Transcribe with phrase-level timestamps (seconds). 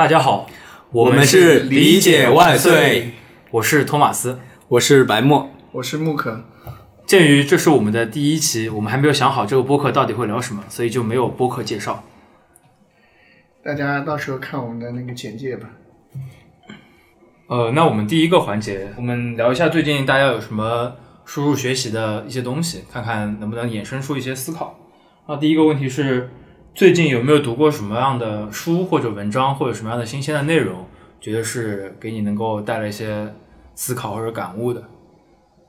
[0.00, 0.46] 大家好，
[0.92, 3.10] 我们是理解万岁，
[3.50, 6.42] 我是托马斯，我是白墨，我是木可。
[7.04, 12.02] 鉴于这是我们的第一期，我们还没有想好这个播客到底会聊什么，所以就没有播客介绍。
[13.62, 15.68] 大家到时候看我们的那个简介吧。
[17.48, 24.78] 呃，那我们第一个环节，我们聊一下最近大家有什么输入学习的一些东西，看看能不能衍生出一些思考。
[25.28, 26.30] 那第一个问题是，
[26.72, 30.86] 最近有没有读过什么样的书或者文章，或者什么样的新鲜的内容，
[31.20, 33.32] 觉得是给你能够带来一些
[33.74, 34.82] 思考或者感悟的？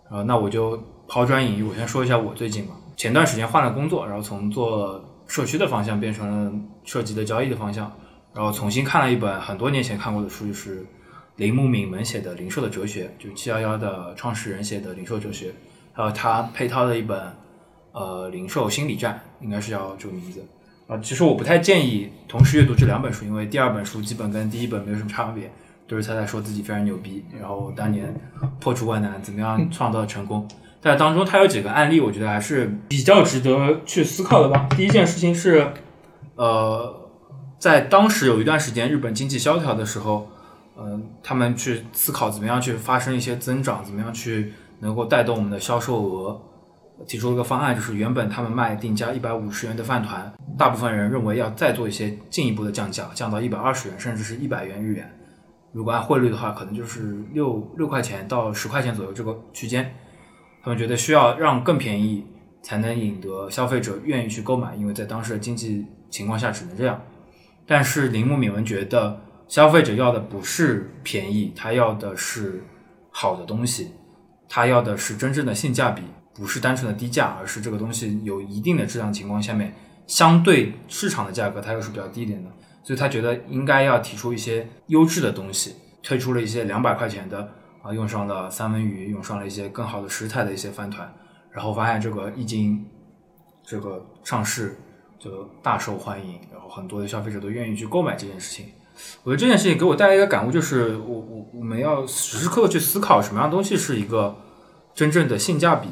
[0.10, 2.76] 呃，那我就抛砖引玉，我先说一下我最近吧。
[2.96, 7.92] 前段时间换了工作，然后从做社区的方向变成了涉及的交易的方向，
[8.34, 10.86] 然后重新看了一本很多年前看过的书，就是
[11.38, 15.48] 铃木敏文写的《零售的哲学》，就是七幺幺的创始人写的《零售哲学》，
[15.94, 17.20] 还有他配套的一本
[17.92, 20.46] 呃《零售心理战》，应该是叫这个名字。
[20.92, 25.50] 啊，其实我不太建议同时阅读这两本书，因为第二本书基本跟第一本没有什么差别，
[25.88, 28.14] 都是他在说自己非常牛逼，然后当年
[28.60, 30.46] 破除万难，怎么样创造成功。
[30.82, 34.68] 在当中，他有几个案例，我觉得还是比较值得去思考的吧。
[34.72, 35.72] 第一件事情是，
[36.36, 37.10] 呃，
[37.58, 40.30] 在当时有一段时间日本经济萧条的时候，
[40.78, 46.42] 嗯、他们去思考怎么样去发生一些增长，怎么样去能够带动我们的销售额。
[47.08, 55.10] 提出了一个方案，就是原本他们卖定价一百五十元的饭团，大部分人认为要再做一些进一步的降价，降到一百二十元，甚至是一百元日元。
[55.72, 59.94] 如果按汇率的话，可能就是六六块钱到十块钱左右这个区间。
[60.64, 62.26] 他们觉得需要让更便宜，
[62.62, 67.02] 才能引得消费者愿意去购买，因为在当时的经济情况下只能这样。
[67.66, 72.62] 但是铃木敏文觉得，消费者要的不是便宜，他要的是
[73.10, 73.92] 好的东西，
[74.50, 79.74] 他要的是真正的性价比，不是单纯的低价，而是这个东西有一定的质量情况下面，
[80.08, 82.50] 相对市场的价格它又是比较低廉的，
[82.84, 87.50] 所以他觉得应该要提出一些优质的东西，推出了一些两百块钱的
[87.82, 91.14] 啊，用上了三文鱼，用上了一些更好的食材的一些饭团，
[91.52, 92.86] 然后发现这个一经
[93.64, 94.78] 这个上市
[95.20, 98.68] 就大受欢迎，然后很多的消费者都愿意去购买这件事情。
[99.24, 104.36] 我觉得这件事情给我带来一个感悟，就是我我我们要时时刻刻去思考什么样东西是一个
[104.94, 105.90] 真正的性价比。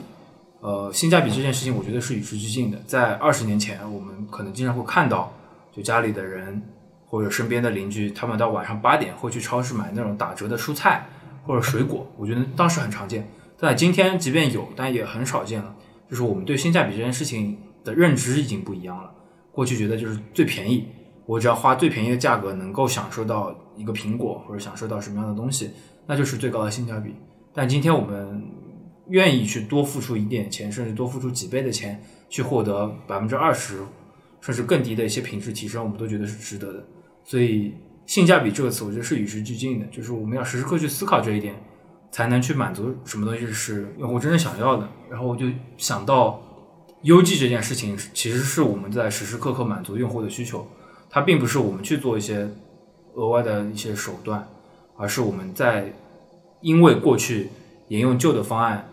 [0.61, 2.77] 呃，性价比这件事情，我觉得是与时俱进的。
[2.85, 5.31] 在二十年前，我们可能经常会看到，
[5.71, 6.61] 就家里的人
[7.05, 11.07] 或者身边的邻居，他们到晚上八点会去超市买那种打折的蔬菜
[11.45, 13.27] 或者水果，我觉得当时很常见。
[13.57, 15.75] 但今天即便有，但也很少见了。
[16.09, 19.11] 就是我们对性价比这件事情的认知已经不一样了。
[19.51, 20.87] 过去觉得就是最便宜，
[21.25, 25.71] 我只要花最便宜的价格能够享受到一个苹果或者享受到什么样的东西，
[26.05, 27.15] 那就是最高的性价比。
[27.53, 28.43] 但今天我们
[29.09, 33.79] 愿意去多付出一点钱，甚至多付出几倍的钱，去获得百分之二十
[34.41, 36.83] 甚至更低的一些品质提升，我们都觉得是值得的。
[37.23, 37.73] 所以
[38.05, 41.55] 性价比这个词，我觉得是与时俱进的，就是我们要时时刻去思考这一点，
[42.11, 44.87] 才能去满足什么东西是用户真正想要的。
[45.09, 45.47] 然后我就
[45.77, 46.41] 想到
[47.03, 50.67] 优绩这件事情，其实是我们在时时刻刻满足用户的需求，
[51.09, 52.49] 它并不是我们去做一些
[53.13, 54.47] 额外的一些手段，
[54.97, 55.93] 而是我们在
[56.61, 57.49] 因为过去
[57.89, 58.87] 沿用旧的方案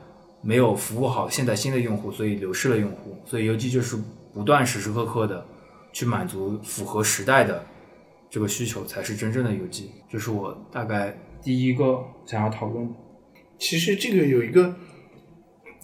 [0.47, 3.17] 没有服务好现在新的用户，所以流失了用户。
[3.25, 3.99] 所以游记就是
[4.33, 5.45] 不断时时刻刻的
[5.93, 7.67] 去满足符合时代的
[8.31, 9.91] 这个需求，才是真正的游记。
[10.09, 12.95] 这是我大概第一个想要讨论的。
[13.59, 14.73] 其实这个有一个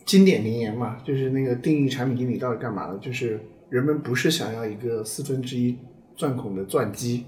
[0.06, 2.96] 经典名言嘛，就是那个定义产品经理到底干嘛的？
[2.98, 5.76] 就是人们不是想要一个四分之一
[6.14, 7.24] 钻孔的钻机，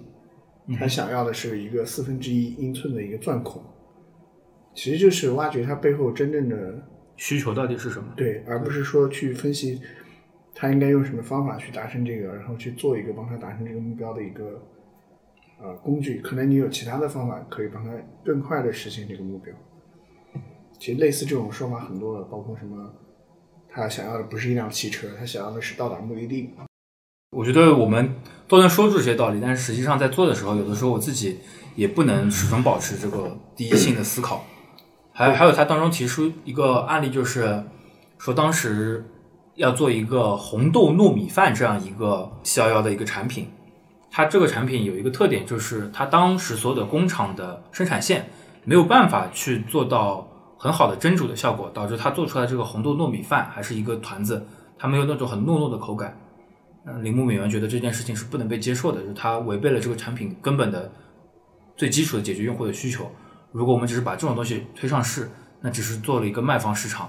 [0.78, 3.60] 他想要的是一个四分之一英寸的一个钻孔。
[4.72, 6.56] 其实就是挖掘它背后真正的
[7.16, 8.12] 需求到底是什么？
[8.16, 9.80] 对，而不是说去分析
[10.54, 14.62] 他应该用什么方法去达成这个，然后去做一个帮他达成这个目标的一个
[15.60, 16.20] 呃工具。
[16.20, 17.90] 可能你有其他的方法可以帮他
[18.24, 19.54] 更快的实现这个目标。
[20.78, 22.92] 其实类似这种说法很多了，包括什么，
[23.68, 26.50] 他想要的不是一辆汽车，他想要的是到达目的地。
[27.30, 28.14] 我觉得我们
[28.46, 31.38] 都能说出这些道理，但是实际上在做的时候，有的时候我自己
[31.74, 34.44] 也不能始终保持这个第一性的思考。
[35.16, 37.62] 还还有他当中提出一个案例，就是
[38.18, 39.08] 说当时
[39.54, 43.48] 要做一个红豆糯米饭这样一个七幺幺的一个产品，
[44.10, 48.28] 它这个产品有一个特点，就是它当时所有的工厂的生产线
[48.64, 50.26] 没有办法去做到
[50.58, 54.44] 很好的蒸煮的效果，导致它做出来这个红豆糯米饭还是一个团子，
[54.76, 56.18] 它没有那种很糯糯的口感。
[56.86, 60.90] 嗯，铃木敏文觉得这件事情是不能被接受的，就是它违背了这个产品根本的
[61.76, 63.08] 最基础的解决用户的需求。
[63.54, 65.30] 如果我们只是把这种东西推上市，
[65.60, 67.08] 那只是做了一个卖方市场，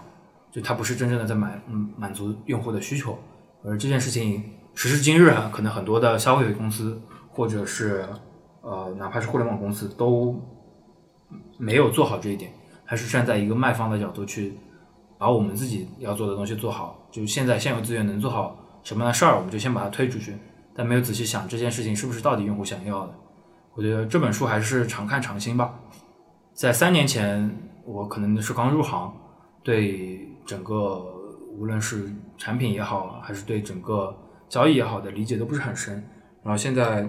[0.52, 3.18] 就它不是真正的在满嗯满足用户的需求。
[3.64, 4.44] 而这件事情
[4.76, 7.02] 时至今日啊，可能很多的消费公司
[7.32, 8.08] 或者是
[8.62, 10.40] 呃，哪怕是互联网公司都
[11.58, 12.54] 没有做好这一点，
[12.86, 14.54] 还是站在一个卖方的角度去
[15.18, 17.08] 把我们自己要做的东西做好。
[17.12, 20.38] 就现在现有资源能做好什么样的事儿，我们就先把它推出去，
[20.76, 23.16] 但没有仔细想这件事情是不是到底用户想要的。
[23.74, 25.74] 我觉得这本书还是常看常新吧。
[26.56, 27.54] 在三年前，
[27.84, 29.14] 我可能是刚入行，
[29.62, 31.04] 对整个
[31.58, 34.18] 无论是产品也好，还是对整个
[34.48, 36.02] 交易也好的理解都不是很深。
[36.44, 37.06] 然后现在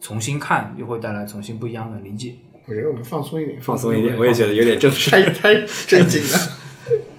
[0.00, 2.36] 重新看，又会带来重新不一样的理解。
[2.66, 5.10] 我觉得我们放松一点，放松一点，我也觉得有点正式。
[5.12, 5.54] 太太
[5.86, 6.38] 正经了。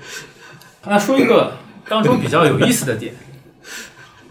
[0.87, 3.13] 那说一个当中比较有意思的点，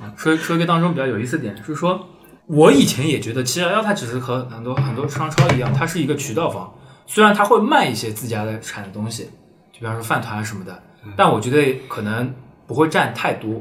[0.00, 2.08] 啊，说说一个当中比较有意思的点，是说
[2.46, 6.74] 我以前也觉得七幺幺它只是和很多很多商超一样，它是一个渠道方，
[7.08, 9.24] 虽然他会卖一些自家的产的东西，
[9.72, 10.82] 就比方说饭团啊什么的，
[11.16, 12.32] 但我觉得可能
[12.66, 13.60] 不会占太多。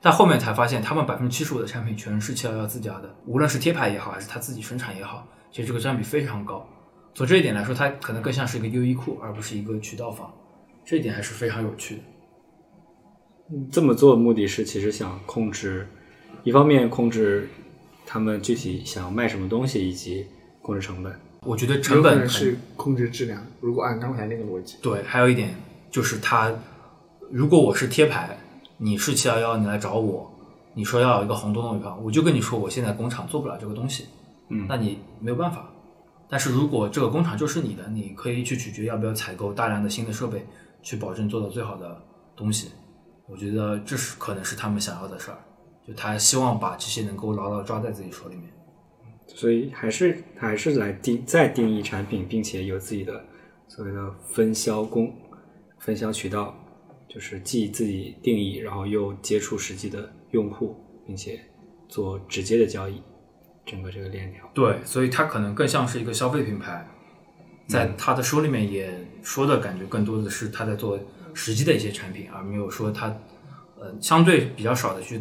[0.00, 6.66] 但后面才发现，他们百分之七十五的产品全是七幺幺自家的，无论是贴牌也好，还是他自己生产也好，其实这个占比非常高。
[7.14, 10.28] 从这一点来说，它可能更像是一个优衣库，而不是一个渠道方，
[10.84, 12.02] 这一点还是非常有趣的。
[13.70, 15.86] 这么做的目的是，其实想控制，
[16.42, 17.48] 一方面控制
[18.04, 20.26] 他们具体想要卖什么东西，以及
[20.62, 21.14] 控制成本。
[21.44, 23.44] 我觉得成本是控制质量。
[23.60, 25.54] 如果按刚才那个逻辑，对，还有一点
[25.90, 26.52] 就是它，
[27.30, 28.38] 如果我是贴牌，
[28.76, 30.30] 你是七幺幺，你来找我，
[30.74, 34.06] 你说要有一个红咚咚一票，我就跟你说我现在工厂做不了这个东西，
[34.50, 35.68] 嗯那你没有办法。
[36.28, 40.46] 但是如果这个工厂就是你的，你可以去取决要不要采购大量的新的设备，
[40.82, 42.00] 去保证做到最好的
[42.36, 42.70] 东西。
[43.26, 45.38] 我觉得这是可能是他们想要的事儿，
[45.86, 48.44] 就他希望把这些能够牢牢抓在自己手里面。
[49.34, 53.24] 所以还是还是来定再定义产品，并且有自己的
[53.66, 55.12] 所谓的分销工、
[55.78, 56.54] 分销渠道，
[57.08, 60.76] 就是既自己定义，然后又接触实际的用户，
[61.06, 61.40] 并且
[61.88, 63.02] 做直接的交易，
[63.64, 64.48] 整个这个链条。
[64.54, 66.86] 对，所以它可能更像是一个消费品牌，
[67.66, 68.92] 在他的书里面也
[69.22, 70.98] 说的感觉更多的是他在做
[71.32, 73.08] 实际的一些产品，而没有说他
[73.78, 75.20] 呃相对比较少的去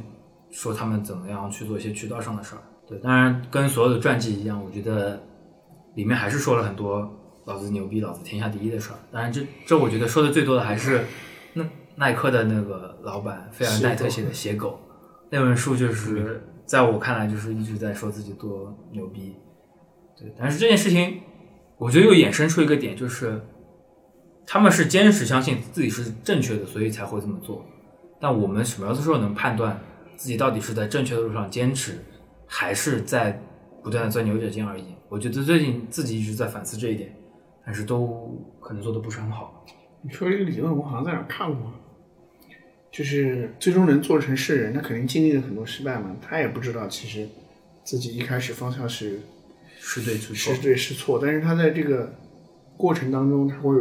[0.52, 2.62] 说他们怎么样去做一些渠道上的事儿。
[2.92, 5.24] 对，当然跟所有的传记一样，我觉得
[5.96, 7.10] 里面还是说了很多
[7.46, 9.00] 老子牛逼、老子天下第一的事儿。
[9.10, 11.06] 当然这这我觉得说的最多的还是
[11.54, 11.64] 那
[11.96, 14.78] 耐克的那个老板菲尔奈特写的《写狗》
[15.30, 19.38] 那本书，就是在我看来就是一直在说自己多牛逼。
[20.20, 21.22] 对，但是这件事情，
[21.78, 23.42] 我觉得又衍生出一个点，就是
[24.46, 27.66] 他们是坚持相信自己是正确的，所以才会这么做。
[28.20, 29.80] 但我们什么时候能判断
[30.18, 31.94] 自己到底是在正确的路上坚持，
[32.54, 33.42] 还是在
[33.82, 34.84] 不断的钻牛角尖而已？
[35.08, 37.16] 我觉得最近自己一直在反思这一点，
[37.66, 39.66] 但是都可能做的不是很好。
[40.02, 41.72] 你说这个理论，我好像在哪儿看过，
[42.92, 47.28] 就是最终能做成是人，他肯定经历了很多失败嘛，他也不知道其实
[47.86, 49.22] 自己一开始方向是
[49.80, 52.14] 是对是错是，对是错，但是他在这个
[52.76, 53.74] 过程当中，他会，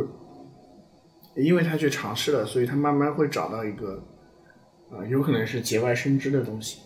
[1.35, 4.03] 因为他去尝试了，所以他慢慢会找到一个，
[4.91, 6.81] 啊、有可能是节外生枝的东西，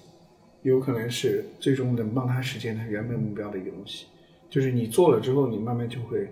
[0.65, 4.07] 有可能是最终能帮他实现他原本目标的一个东西，
[4.51, 6.29] 就是你做了之后，你慢慢就会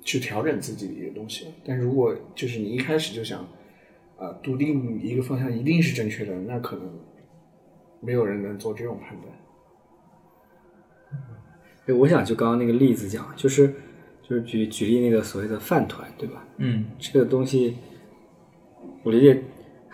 [0.00, 1.48] 去调整自己的一个东西。
[1.64, 3.46] 但如果就是你一开始就想，
[4.16, 6.88] 啊、笃定一个方向一定是正确的，那可能
[8.00, 9.34] 没有人能做这种判断。
[11.86, 13.74] 哎，我想就刚刚那个例子讲，就是
[14.22, 16.46] 就是举举例那个所谓的饭团，对吧？
[16.58, 17.78] 嗯，这个东西，
[19.02, 19.42] 我理解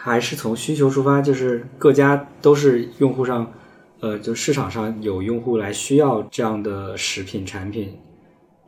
[0.00, 3.52] 还是从需求出发，就是各家都是用户上，
[3.99, 7.99] 呃，就市场上有用户来需要这样的食品产品，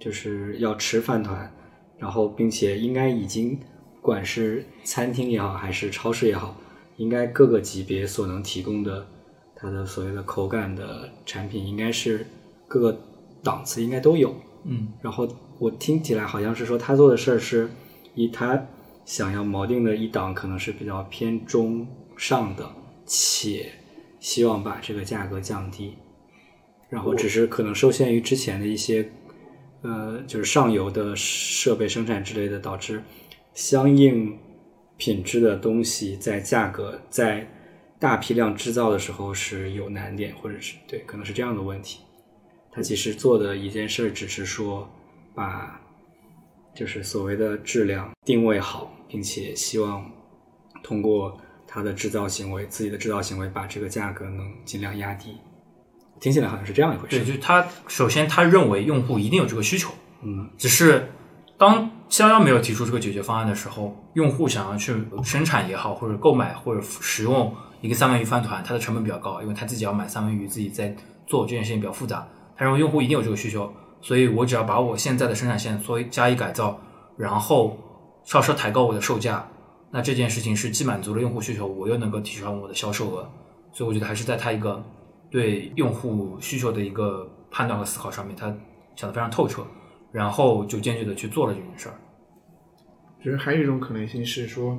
[0.01, 1.49] 就是要吃饭团，
[1.99, 3.57] 然后并且应该已经
[4.01, 6.57] 不管是餐厅也好，还是超市也好，
[6.97, 9.07] 应该各个级别所能提供的
[9.55, 12.27] 它的所谓的口感的产品，应该是
[12.67, 13.01] 各个
[13.45, 14.35] 档次应该都有。
[14.65, 15.29] 嗯，然后
[15.61, 17.71] 我听起来好像是说他做的事儿是
[18.15, 18.67] 以他
[19.11, 21.85] 想要锚定的一档可能是比较偏中
[22.17, 22.71] 上的，
[23.05, 23.73] 且
[24.21, 25.97] 希望把这个价格降低，
[26.89, 29.11] 然后只是可能受限于之前的一些
[29.83, 33.03] 呃就是上游的设备生产之类的，导致
[33.53, 34.39] 相应
[34.97, 37.45] 品质的东西在价格在
[37.99, 41.99] 大批量制造的时候是有难点，或者是对可能是这样的问题。
[42.71, 44.89] 他其实做的一件事，只是说
[45.35, 45.83] 把
[46.75, 50.05] 就是所谓的质量定位好，并且希望
[50.83, 51.37] 通过
[51.67, 55.37] 他的制造行为，自己的制造行为，把这个价格能尽量压低。
[56.21, 59.91] 听起来好像是这样一回事对，就是他首先他认为用户一定有这个需求，
[60.23, 61.11] 嗯，只是
[61.57, 70.95] 当七幺幺没有提出这个解决方案的时候，用户想要去生产也好，或者购买或者使用一个三文鱼饭团，它的成本比较高，因为他自己要买三文鱼，自己在
[71.27, 76.79] 做这件事情比较复杂，他认为用户一定有这个需求，所以我只要把我现在的生产线做加以改造，
[77.17, 77.77] 然后
[78.25, 79.47] 稍稍抬高我的售价，
[79.91, 83.31] 那这件事情是既满足了用户需求，我又能够提升我的销售额，
[83.73, 84.83] 所以我觉得还是在他一个
[85.31, 88.47] 对用户需求的一个判断和思考上面，他
[88.97, 89.63] 想的非常透彻，
[90.13, 91.95] 然后就坚决的去做了这件事儿。
[93.23, 94.79] 其实还有一种可能性是说，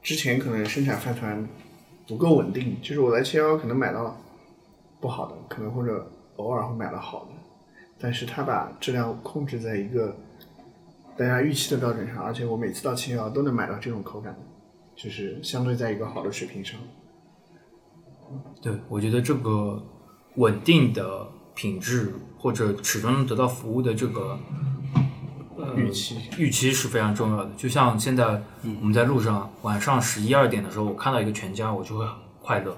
[0.00, 1.46] 之前可能生产饭团
[2.08, 4.16] 不够稳定，就是我在七幺幺可能买到
[5.00, 7.30] 不好的，可能或者偶尔会买到好的，
[8.02, 10.16] 但是他把质量控制在一个
[11.16, 14.36] 大家预期的标准上，而且我每次到七幺幺都能买到这种口感，
[14.96, 16.80] 就是相对在一个好的水平上。
[18.60, 19.80] 对，我觉得这个
[20.36, 24.38] 稳定的品质或者始终能得到服务的这个
[25.56, 27.50] 呃预期预期是非常重要的。
[27.56, 28.42] 就像现在
[28.80, 32.76] 我们在路上晚上十一二点的时候，我看到一个全家，我就会很快乐。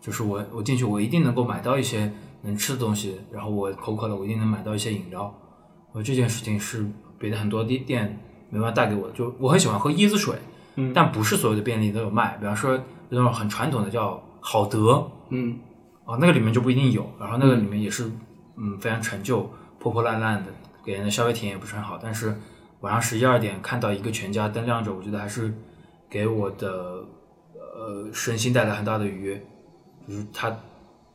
[0.00, 2.12] 就是我我进去，我一定能够买到一些
[2.42, 5.32] 能吃的东西，然后我口渴了，我一定能买到一些饮料。
[5.92, 6.86] 我这件事情是
[7.18, 8.18] 别的很多店店
[8.48, 9.12] 没办法带给我的。
[9.12, 10.36] 就我很喜欢喝椰子水，
[10.76, 12.36] 嗯但不是所有的便利都有卖。
[12.38, 12.78] 比方说
[13.08, 15.58] 那种很传统的叫好德，嗯
[16.04, 18.10] 啊，那个里面就不一定有，然后那个里面也是，
[18.56, 20.52] 嗯，非常陈旧、破破烂烂的，
[20.84, 21.98] 给人的消费体验也不是很好。
[22.02, 22.34] 但是
[22.80, 25.52] 晚上十一二点看到一个全家灯亮着，我觉得还是
[26.08, 27.04] 给我的
[27.54, 29.46] 呃身心带来很大的愉悦，
[30.08, 30.56] 就是它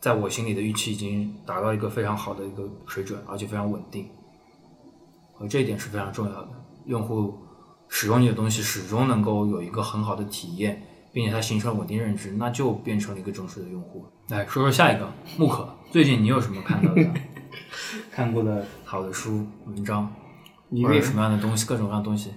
[0.06, 4.08] 在我心里的预期已经达到一个非常好的一个水准，而且非常稳定，
[5.40, 6.50] 而这一点是非常重要的。
[6.86, 7.34] 用户
[7.88, 10.80] 使用你的东西始终能够有一个很好的体验，
[11.12, 14.06] 并且它形成了稳定认知，那就变成了一个忠实的用户。
[14.30, 17.04] 来说说下一个木可，最近你有什么看到的、
[18.14, 20.14] 看过的好的书、文章，
[20.70, 22.30] 你那或者什么样的东西，各种各样的东西？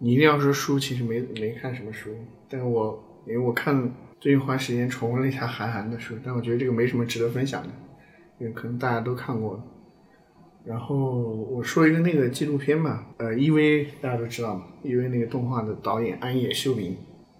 [0.00, 2.10] 你一定要说书，其实没没看什么书，
[2.50, 3.94] 但是我因为我看
[4.26, 7.68] 最近花时间重温了一下韩寒的书，但我觉得这个没什么值得分享的，
[8.40, 9.62] 因为可能大家都看过了。
[10.64, 16.96] 然后我说一个那个纪录片吧，呃，EV 大家都知道嘛，EV 那个动画的导演安野秀明，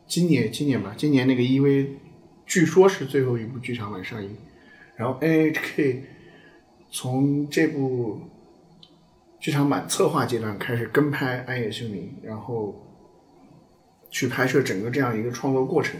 [0.06, 1.88] 今年今年吧，今年那个 EV
[2.46, 4.30] 据说是最后一部剧场版上映，
[4.94, 6.02] 然后 NHK
[6.92, 8.20] 从这部
[9.40, 12.80] 剧场版策划阶段开始跟拍安野秀明，然后
[14.08, 15.98] 去拍摄整个这样一个创作过程。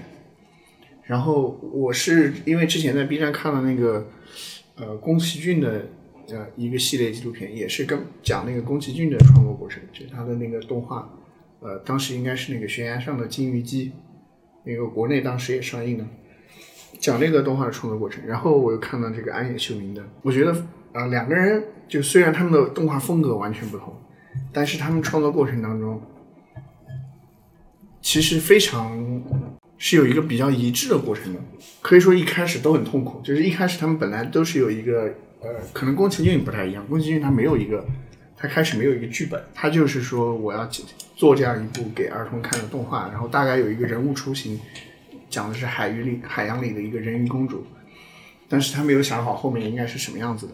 [1.06, 4.06] 然后我是因为之前在 B 站看了那个
[4.76, 5.86] 呃宫崎骏的
[6.28, 11.08] 呃一个系列纪录片，也是跟讲那个宫崎骏的创作过程，就是他的那个动画，
[11.60, 13.92] 呃当时应该是那个悬崖上的金鱼姬，
[14.64, 16.06] 那个国内当时也上映了。
[16.98, 23.94] 讲那个动画的创作过程，然后我又看到这个安野秀明的，我觉得啊、两个人就虽然他们的动画风格完全不同，
[24.50, 26.00] 但是他们创作过程当中，
[28.00, 29.22] 其实非常
[29.78, 31.40] 是有一个比较一致的过程的。
[31.82, 37.86] 可以说一开始都很痛苦，就是一开始他们本来都是有一个呃，可能宫崎骏不太一样，宫崎骏他没有一个，
[38.36, 40.68] 他开始没有一个剧本，他就是说我要
[41.14, 44.58] 做这样一部给儿童看的动画，然后大概有一个人物雏形，
[45.30, 47.64] 讲的是海域里海洋里的一个人鱼公主，
[48.48, 50.52] 但是他没有想好后面应该是什么样子的。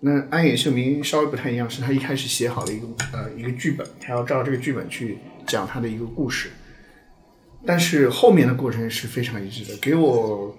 [0.00, 6.50] 那安野秀明稍微不太一样，是他一开始写好了一个呃一个剧本，他要照这个剧本去讲他的一个故事，
[7.66, 9.76] 但是后面的过程是非常一致的。
[9.78, 10.56] 给我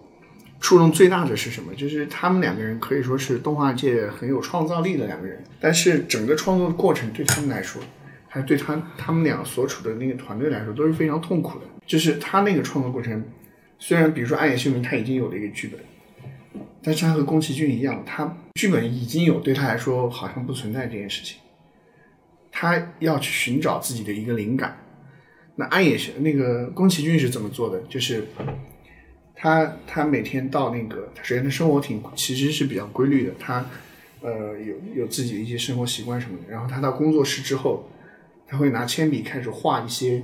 [0.60, 1.74] 触动最大的是什么？
[1.76, 7.82] 就是他们两个人可以说是动画界很有创造力的两个人，但是整个创作的过程对他们来说，
[8.28, 11.66] 还对他他们俩所处的那个团队来说都是非常痛苦的。
[11.86, 13.24] 就是他那个创作过程，
[13.80, 15.80] 虽然比如说暗夜秀明他已经有了一个剧本，
[16.84, 21.38] 但是他和宫崎骏一样，他剧本已经有，对他来说好像不存在这件事情。
[22.52, 24.76] 他要去寻找自己的一个灵感。
[25.60, 27.82] 那安野是那个宫崎骏是怎么做的？
[27.90, 28.28] 就是
[29.36, 33.66] 他他每天到那个，首先他生活挺其实是比较规律的，他
[34.22, 36.52] 呃有有自己的一些生活习惯什么的。
[36.52, 37.90] 然后他到工作室之后，
[38.48, 40.24] 他会拿铅笔开始画一些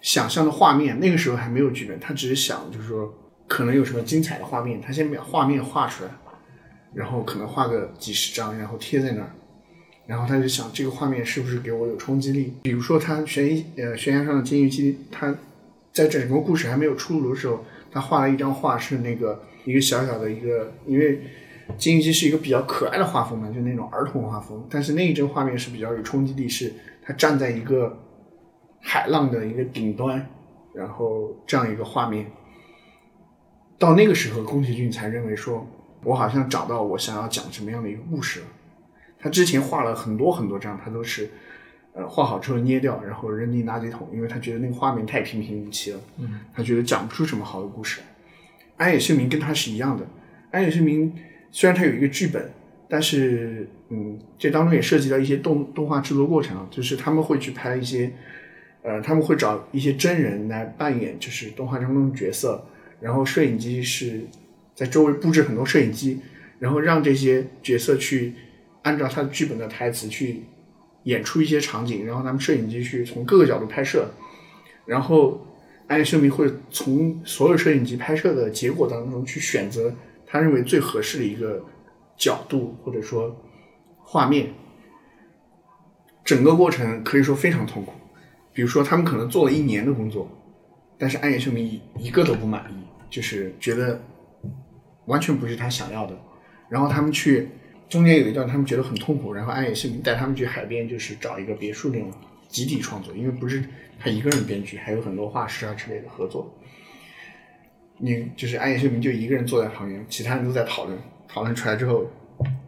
[0.00, 1.00] 想象的画面。
[1.00, 3.12] 那个时候还没有剧本，他只是想就是说
[3.48, 6.10] 可能有什么精彩的画面，他先把画面画出来，
[6.94, 9.34] 然后可能画个几十张，然后贴在那儿。
[10.12, 12.52] 然后他就想这个画面是不是给我有冲击力？
[12.64, 15.34] 比如说他悬疑呃悬崖上的金鱼姬，他
[15.90, 21.22] 在整个故事还没有出炉的时候，他画了一张画，是那个一个小小的一个，因为
[21.78, 24.62] 金鱼姬是一个比较可爱的画风嘛，就那种儿童画风。
[24.68, 26.70] 但是那一帧画面是比较有冲击力，是
[27.02, 27.98] 他站在一个
[28.82, 30.28] 海浪的一个顶端，
[30.74, 32.26] 然后这样一个画面。
[33.78, 35.66] 到那个时候，宫崎骏才认为说，
[36.04, 38.46] 我好像找到我想要讲什么样的一个故事了。
[39.22, 41.30] 他之前画了很多很多张，他都是，
[41.94, 48.00] 呃，画好之后捏掉，然后扔进垃圾桶，因为他觉得那个画面太平平无奇了，嗯，他觉得讲不出什么好的故事。
[48.76, 50.04] 安野秀明跟他是一样的，
[50.50, 51.14] 安野秀明
[51.52, 52.50] 虽然他有一个剧本，
[52.88, 58.10] 但是嗯，这当中也涉及到一些动动画制作过程啊，就是他们会去拍一些，
[58.82, 62.66] 呃，他们会找一些真人来扮演就是动画当中的角色，
[63.00, 64.22] 然后摄影机是
[64.74, 66.20] 在周围布置很多摄影机，
[66.58, 68.32] 然后让这些角色去
[68.82, 70.44] 按照他的剧本的台词去
[71.04, 74.10] 演出一些场景，然后他们摄影机去从各个角度拍摄，
[74.86, 75.46] 然后
[75.88, 79.94] 暗夜秀明会从所有摄影机拍摄的结果当中去选择
[80.26, 81.64] 他认为最合适的一个
[82.16, 83.36] 角度或者说
[83.98, 84.52] 画面。
[86.24, 87.92] 整个过程可以说非常痛苦，
[88.52, 90.30] 比如说他们可能做了一年的工作，
[90.96, 92.76] 但是暗夜秀明一一个都不满意，
[93.10, 94.00] 就是觉得
[95.06, 96.16] 完全不是他想要的。
[96.68, 97.48] 然后他们去
[97.92, 102.10] 中间有一段他们觉得很痛苦，然后暗夜秀明带他们去海边，就是找一个别墅那种
[102.48, 103.62] 集体创作，因为不是
[103.98, 106.58] 他一个人编剧，还有很多画师啊之类的合作。
[107.98, 112.06] 你就是暗夜秀明就一个人坐在旁边，其他人都在讨论，讨论出来之后，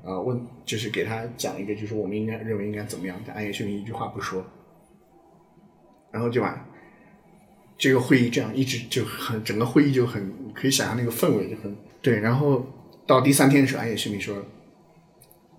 [0.04, 4.44] 呃，问就是给他讲一个，就是我们应该认为应该怎么样，但暗夜秀明一句话不说，
[6.12, 6.68] 然后就把
[7.78, 12.66] 这个会议这样一直就很整个会议就很可以想象那个氛围就很对，然后
[13.06, 14.44] 到第三天的时候，暗夜秀明说，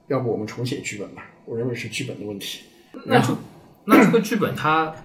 [0.07, 2.65] 要不我们重写剧本吧，我认为是剧本的问题。
[3.05, 3.35] 那这
[3.85, 4.95] 那这个剧本它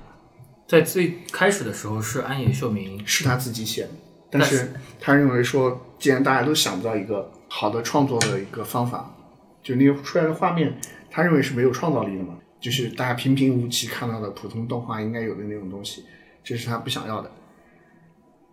[0.66, 3.90] 在最开始的时候是安野秀明，是他自己写的，
[4.30, 9.14] 但是他认为说，既然大家都想不到一个好的创作的一个方法，
[9.62, 10.78] 就那个出来的画面，
[11.10, 16.04] 他认为是没有创造力的嘛，就是大家平平无奇看到的普通动画应该有的那种东西，
[16.44, 17.30] 这是他不想要的。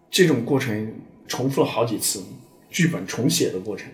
[0.09, 0.95] 这种过程
[1.27, 2.23] 重复了好几次，
[2.69, 3.91] 剧本重写的过程，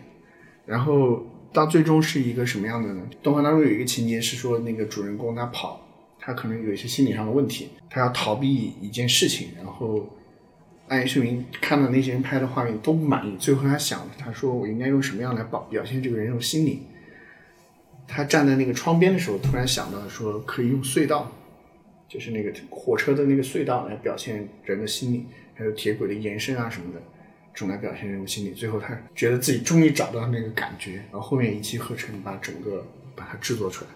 [0.66, 3.02] 然后到最终是一个什么样的呢？
[3.22, 5.88] 动画当中有一个情节是说，那个主人公他跑，
[6.20, 10.10] 他可能有一些心理上的问题，他要逃避一件事情，然后
[10.88, 16.82] 暗夜秀明看到那些人拍的画面都不满意，最后他想，他说我应该用什么样来表表现这个人有心理？
[18.08, 21.32] 他站在那个窗边的时候，突然想到说可以用隧道，
[22.10, 27.02] 就是那个火车的那个隧道来表现人的心理，还有铁轨的延伸啊什么的，
[27.54, 28.52] 这种来表现人物心理。
[28.52, 32.86] 最后他觉得自己终于找到那个感觉，然后后面一气呵成把整个
[33.16, 33.92] 把它制作出来。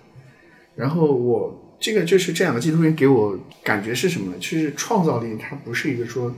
[0.75, 4.37] 然后我这个就是这两个纪录片给我感觉是什么呢？
[4.39, 6.33] 就是创造力，它不是一个说，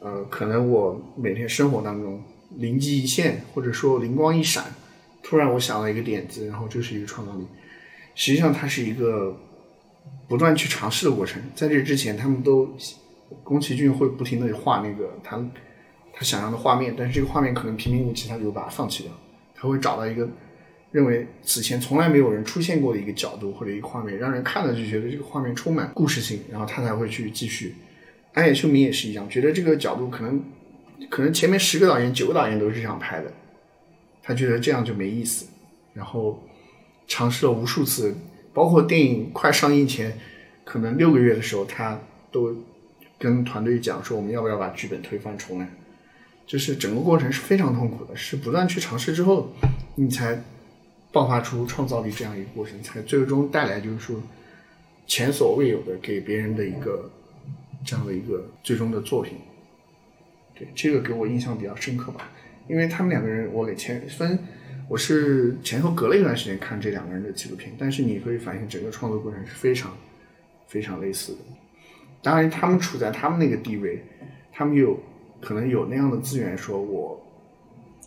[0.00, 2.22] 呃，可能我每天生活当中
[2.56, 4.64] 灵机一现，或者说灵光一闪，
[5.22, 7.46] 突然我想到一个点子，然后就是一个创造力。
[8.14, 9.36] 实际上它是一个
[10.28, 11.42] 不断去尝试的过程。
[11.54, 12.74] 在这之前，他们都
[13.42, 15.36] 宫崎骏会不停的画那个他
[16.14, 19.12] 他想要的画面，但是这个画面可能平平无奇，他就把它放弃掉。
[19.54, 20.28] 他会找到一个
[20.92, 27.74] 认为此前从来没有人出现过的一个角度或者一个画面，让人看了就觉得这个画面充满故事性，然后他才会去继续。
[28.32, 30.42] 安野秀明也是一样，觉得这个角度可能
[31.08, 33.32] 可能前面十个导演九个导演都是这样拍的，
[34.22, 35.46] 他觉得这样就没意思，
[35.92, 36.42] 然后
[37.06, 38.14] 尝试了无数次，
[38.52, 40.18] 包括电影快上映前
[40.64, 42.00] 可能六个月的时候，他
[42.32, 42.54] 都
[43.18, 45.68] 跟团队讲说我们要不要把剧本推翻重来，
[46.46, 49.52] 就是整个过程是非常痛苦的，是不断去尝试之后，
[49.94, 50.42] 你才
[51.12, 54.22] 爆发出创造力这样一个过程，才最终带来就是说
[55.06, 57.10] 前所未有的给别人的一个
[57.84, 59.38] 这样的一个最终的作品。
[60.54, 62.30] 对，这个给我印象比较深刻吧，
[62.68, 64.38] 因为他们两个人，我给前分，
[64.88, 69.96] 我是前后隔了一段时间看这两个人的纪录片，但是你会发现整个创作过程是非常
[70.68, 71.38] 非常类似的。
[72.22, 74.04] 当然，他们处在他们那个地位，
[74.52, 74.98] 他们有
[75.44, 77.24] 可能有那样的资源，说我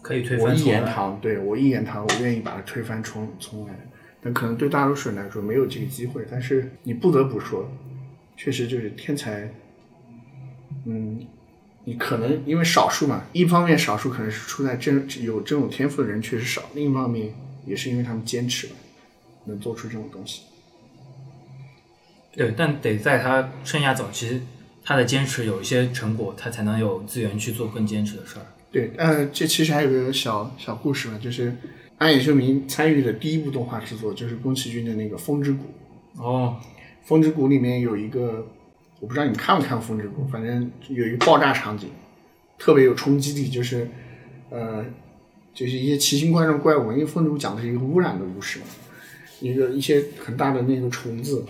[0.02, 0.80] 可以推我一翻重来。
[0.80, 3.74] 言堂，对我一言堂，我愿意把它推翻重重来。
[4.20, 7.70] 但可能对大多数人来说没有这个机会，但是你不得不说，
[8.36, 9.54] 确实就是天才，
[10.86, 11.26] 嗯，
[11.86, 17.34] 你可能因为少数嘛，一方面少数可能是出在这有这种天赋的人确实少，另一方面
[17.66, 18.74] 也是因为他们坚持了，
[19.46, 20.42] 能做出这种东西。
[22.34, 24.42] 对，但得在他生涯早期，
[24.88, 28.46] 他的坚持有一些成果，他才能有资源去做更坚持的事儿。
[28.72, 31.54] 对，呃，这其实还有个小小故事嘛，就是
[31.98, 35.66] 安野秀明参与的第一部动画制作就是宫崎骏的那个《风之谷》。
[36.24, 36.56] 哦，
[37.06, 38.48] 《风之谷》里面有一个，
[39.02, 41.90] 我不知道你看没看过《风之谷》，反正有一个爆炸场景，
[42.58, 43.90] 特别有冲击力，就是
[44.50, 44.86] 呃，
[45.54, 46.94] 就是一些奇形怪状怪物。
[46.94, 48.66] 因为《风之谷》讲的是一个污染的故事嘛，
[49.42, 51.46] 一个一些很大的那个虫子，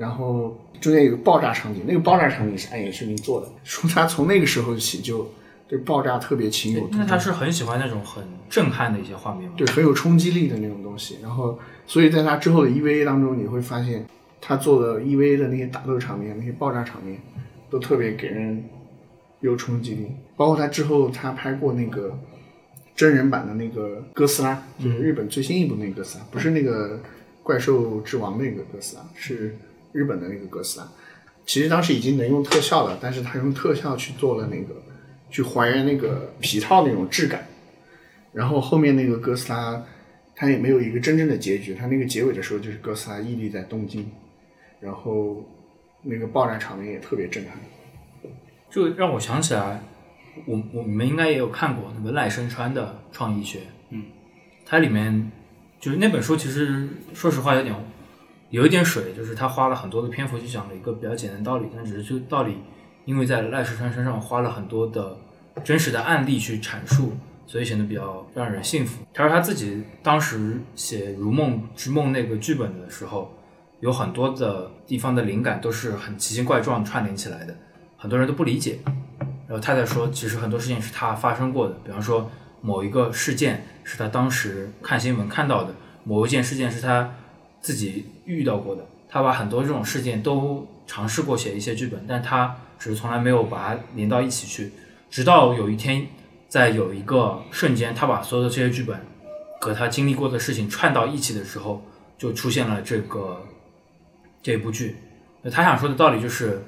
[0.00, 5.30] 然后中间有个爆炸场景，那个爆炸场景是暗野秀明做的，说他从那个时候起就
[5.68, 6.98] 对爆炸特别情有独钟。
[6.98, 9.54] 那他是很喜欢那种很震撼的一些画面吗？
[9.58, 11.18] 对，很有冲击力的那种东西。
[11.22, 14.06] 然后，所以在他之后的 EVA 当中，你会发现
[14.40, 17.20] 他做的 EVA 的那些打斗场面、那些爆炸场面，
[17.68, 18.64] 都特别给人
[19.40, 20.06] 有冲击力。
[20.34, 22.08] 包括他之后他拍过那个
[22.96, 26.98] 《真人版的那个哥斯拉，就是日本最新一部那个哥斯拉，不是那个
[27.42, 29.54] 怪兽之王那个哥斯拉，是
[29.92, 30.88] 日本的那个哥斯拉。
[31.46, 34.80] 其实当时已经能用特效了，但是他用特效去做了那个，
[35.30, 37.46] 去还原那个皮套那种质感。
[38.32, 39.82] 然后后面那个哥斯拉，
[40.36, 44.08] 它也没有一个真正的结局，它那个结尾的时候就是哥斯拉屹立在东京，
[44.78, 45.44] 然后
[46.02, 47.54] 那个爆炸场面也特别震撼。
[48.70, 49.82] 这个让我想起来，
[50.46, 53.58] 我我你们应该也有看过那个赖声川的《创意学》，
[53.90, 54.04] 嗯，
[54.64, 55.32] 它里面
[55.80, 57.74] 就是那本书，其实说实话有点
[58.50, 62.58] 有一点水，就是他花了很多的篇幅去讲了一个比较简单的道理，但只是这道理，
[63.04, 65.16] 因为在赖世川身上花了很多的
[65.64, 67.12] 真实的案例去阐述，
[67.46, 69.04] 所以显得比较让人信服。
[69.14, 73.32] 他说他自己当时写《如梦之梦》那个剧本的时候，
[73.80, 77.56] 有很多的地方的灵感都是很奇形怪状串联起来的，
[77.96, 78.80] 很多人都不理解。
[79.46, 87.12] 然后太太说，其实很多事情是他发生过的，比方说某一个事件是他当时看新闻看到的，某一件事件是他
[87.60, 88.86] 自己遇到过的。
[89.08, 94.72] 他把很多这种事件都尝试过写一些剧本，但他只是从来没有把它连到一起去。
[95.10, 96.06] 直到有一天，
[96.48, 99.00] 在有一个瞬间，他把所有的这些剧本
[99.60, 101.84] 和他经历过的事情串到一起的时候，
[102.16, 103.44] 就出现了这个
[104.40, 104.96] 这部剧。
[105.42, 106.62] 那他想说的道理就是，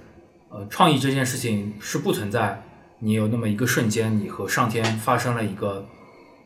[0.49, 2.61] 呃，创意这件事情是不存在
[2.99, 5.87] 你有那么一个瞬间，你和上天发生了一个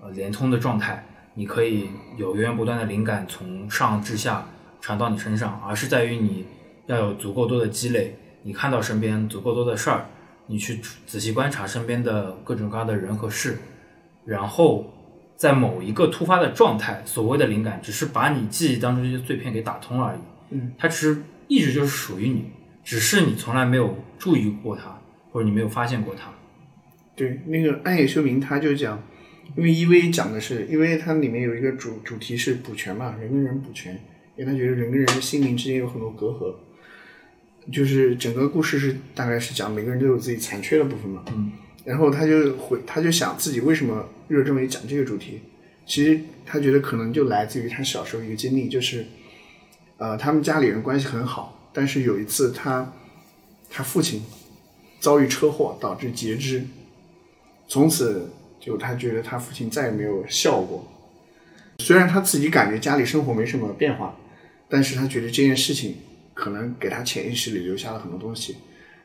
[0.02, 4.44] 呃连通的状态，你可以有源源不断的灵感从上至下
[4.80, 6.46] 传到你身上，而是在于你
[6.86, 10.06] 要有足够多的积累，你看到身边足够多的事儿，
[10.46, 13.58] 你去仔细观察身边的各种各样的人和事，
[14.24, 14.90] 然后
[15.36, 20.18] 在某一个突发的状态，所谓的灵感只是把你记忆当中这些碎片给打通了而已。
[20.50, 22.50] 嗯，它其实一直就是属于你，
[22.82, 24.98] 只是你从来没有注意过它，
[25.30, 26.30] 或者你没有发现过它。
[27.14, 29.02] 对，那个暗夜修明他就讲，
[29.54, 33.94] 因为 EV 讲的是，因为它里面有一个主主题是补全嘛，人跟人补全，
[34.36, 36.54] 因为他觉得人跟人心灵之间有很多隔阂，
[37.72, 41.52] 就是整个故事是大概是讲每个人都有自己残缺的部分嘛，嗯，
[41.84, 45.40] 然后他就回他就想自己为什么热衷于讲这个主题，
[45.86, 49.06] 其实他觉得可能就来自于他小时候一个经历，就是，
[49.96, 52.92] 呃，他们家里人关系很好，但是有一次他
[53.70, 54.22] 他父亲
[55.00, 56.64] 遭遇车祸导致截肢。
[57.68, 58.30] 从此
[58.66, 60.84] 就他觉得他父亲再也没有笑过。
[61.78, 64.18] 虽然他自己感觉家里生活没什么变化，
[64.68, 65.94] 但是他觉得这件事情
[66.34, 68.56] 可能给他潜意识里留下了很多东西，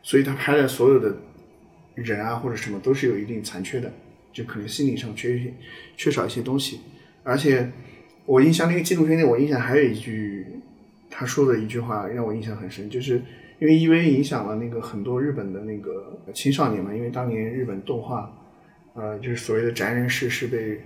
[0.01, 1.15] 所以他拍的所有的
[1.93, 3.93] 人啊或者什么都是有一定残缺的，
[4.33, 5.53] 就可能心理上缺
[5.95, 6.79] 缺少一些东西。
[7.21, 7.71] 而且
[8.25, 10.47] 我印象那个纪录片里，我印象还有一句
[11.07, 13.21] 他说的一句话让我印象很深，就是
[13.59, 18.35] 因为 EV 影响了那个很多日本的那个青少年嘛，因为当年日本动画。
[18.93, 20.81] 呃，就是所谓的宅人士是被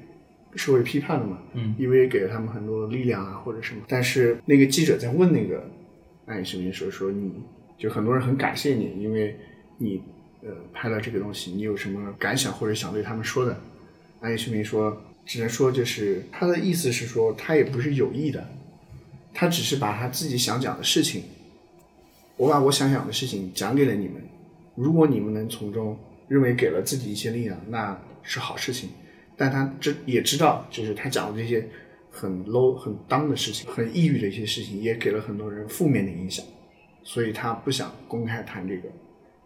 [0.55, 3.81] 社会批判的嘛，嗯，EVA 给了他们很多力量啊或者什么。
[3.87, 5.67] 但是那个记者在问那个
[6.27, 7.33] 暗夜秀明的时候说，你
[7.77, 9.35] 就很多人很感谢你，因为
[9.79, 10.01] 你
[10.43, 13.59] 呃拍了这个东西，你有什么感想或者想对他们说的？
[14.21, 18.47] 暗夜秀明说，只能说就是他的意思是说，他也不是有意的，
[19.33, 21.23] 他只是把他自己想讲的事情，
[22.37, 24.21] 我把我想讲的事情讲给了你们，
[24.75, 25.97] 如果你们能从中。
[26.27, 28.89] 认为给了自己一些力量，那是好事情，
[29.37, 31.67] 但他知也知道，就是他讲的这些
[32.09, 36.45] 很 low、很 down 的事情，很抑郁的一些事情，也给了很多人负面的影响，
[37.03, 38.89] 所以他不想公开谈这个，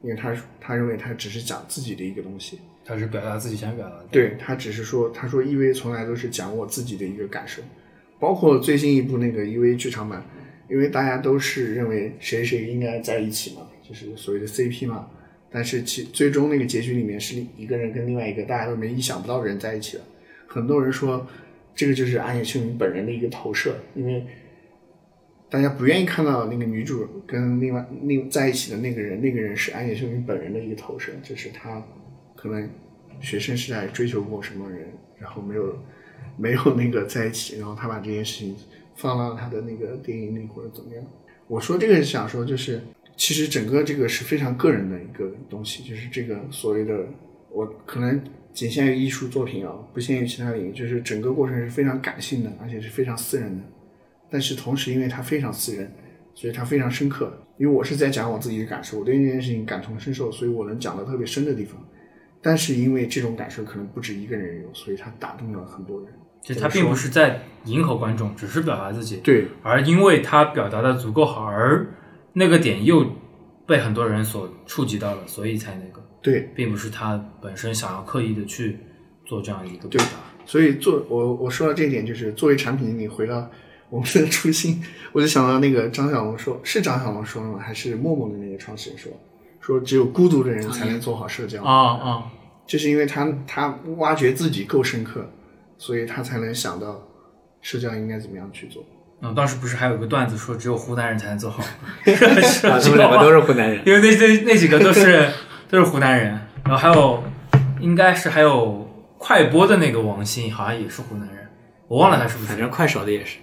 [0.02, 4.06] 因为他他认为他只是讲自己的一个东西，他是表达自己想表达的。
[4.12, 7.62] 对他只是说，他说 EV 从来都是讲我自己的一个感受，
[8.20, 10.24] 包括最新一部那个 EV 剧场版，
[10.70, 15.10] 因为大家都是认为谁谁应该在一起嘛，就是所谓的 CP 嘛。
[15.52, 20.04] 但是其最终那个结局里面是一个人跟另外一个大家都没意想不到的人在一起了。
[20.48, 21.26] 很多人说
[21.74, 24.26] 这个就是暗夜秀明本人的一个投射，因为
[25.50, 31.84] 大家不愿意看到那个女主跟另外另在一起的那个人，那个人是暗夜秀明本人的一个投射，就是他
[32.36, 32.70] 可能
[33.20, 35.80] 学生时代追求过什么人，然后没有
[36.38, 38.56] 没有那个在一起，然后他把这件事情
[38.96, 41.04] 放到他的那个电影里或者怎么样。
[41.48, 42.82] 我说这个想说就是。
[43.20, 47.06] 其实整个这个是非常个人的一个东西，就是这个所谓的
[47.52, 53.64] 我可能仅限于艺术作品啊，不限于其他领域，就是整个过程是非常感性的，而且是非常私人的。
[54.32, 55.92] 但是同时，因为它非常私人，
[56.34, 57.46] 所以它非常深刻。
[57.58, 61.78] 因为我是在讲我自己的感受，我对这件事情感同身受，所以我能讲到特别深的地方。
[62.42, 66.10] 但是因为这种感受可能不止一个人有，所以它打动了很多人。
[66.42, 69.18] 就他并不是在迎合观众，只是表达自己。
[69.18, 71.86] 对，而因为他表达的足够好，而
[72.34, 73.06] 那个点又
[73.66, 78.78] 被很多人所触及到了，所以才那个，对，并不是他本身想要刻意的去
[79.26, 80.18] 做这样一个对表达。
[80.46, 83.50] 所以做我我说到这一点，就是作为产品经理，回到
[83.90, 87.60] 我们的初心， 我就想到那个张小龙说，是张小龙说的吗？
[87.60, 89.12] 还是陌陌的那个创始人说，
[89.60, 92.32] 说只有孤独的人才能做好社交啊啊，
[92.66, 95.30] 就是因为他他挖掘自己够深刻，
[95.78, 97.08] 所以他才能想到
[97.62, 98.84] 社交应该怎么样去做。
[99.22, 105.30] 嗯，当时不是还有个段子说，只有湖南人才能做好 啊，他们两个都是湖南人，因为那那那几个都是
[105.68, 107.24] 都是湖南人，然后还有
[107.82, 111.50] 应该是还有快播的那个王鑫，好像也是湖南人，
[111.88, 112.50] 我忘了他是不是。
[112.50, 113.40] 反正快手的也是，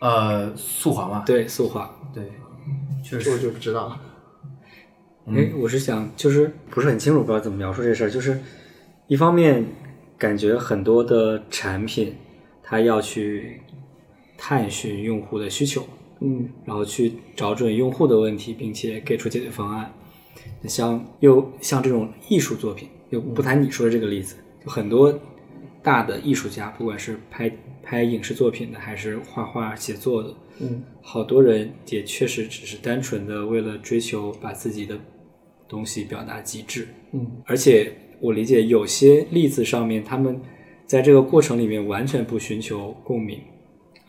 [0.00, 1.88] 呃，速滑嘛，对，速滑。
[2.12, 2.24] 对，
[3.04, 4.00] 确实我，就不知道了。
[5.28, 8.10] 哎，我是想，就是不是很清楚，不知道怎么描述这事儿。
[8.10, 8.36] 就是
[9.06, 9.64] 一方面
[10.18, 12.16] 感觉很多的产品，
[12.64, 13.62] 它要去
[14.42, 15.86] 探寻用户的需求，
[16.20, 16.48] 嗯。
[16.64, 19.92] 然后去找准用户的问题，并且给出解决方案。
[20.66, 25.12] 像又像这种艺术作品，又不谈你说的这个例子，就很多
[25.82, 30.82] 大的艺术家，不管是拍拍影视作品的，还是画画写作的，嗯。
[31.02, 34.98] 好多人也确实只是单纯的为了追求把自己的
[35.68, 37.26] 东西表达极致，嗯。
[37.44, 40.40] 而且我理解有些例子上面，他们
[40.86, 43.38] 在这个过程里面完全不寻求共鸣，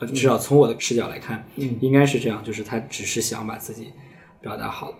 [0.01, 1.77] 呃，至少从我的视角来看，嗯。
[1.79, 3.89] 应该是这样，就是他只是想把自己
[4.41, 4.93] 表达好，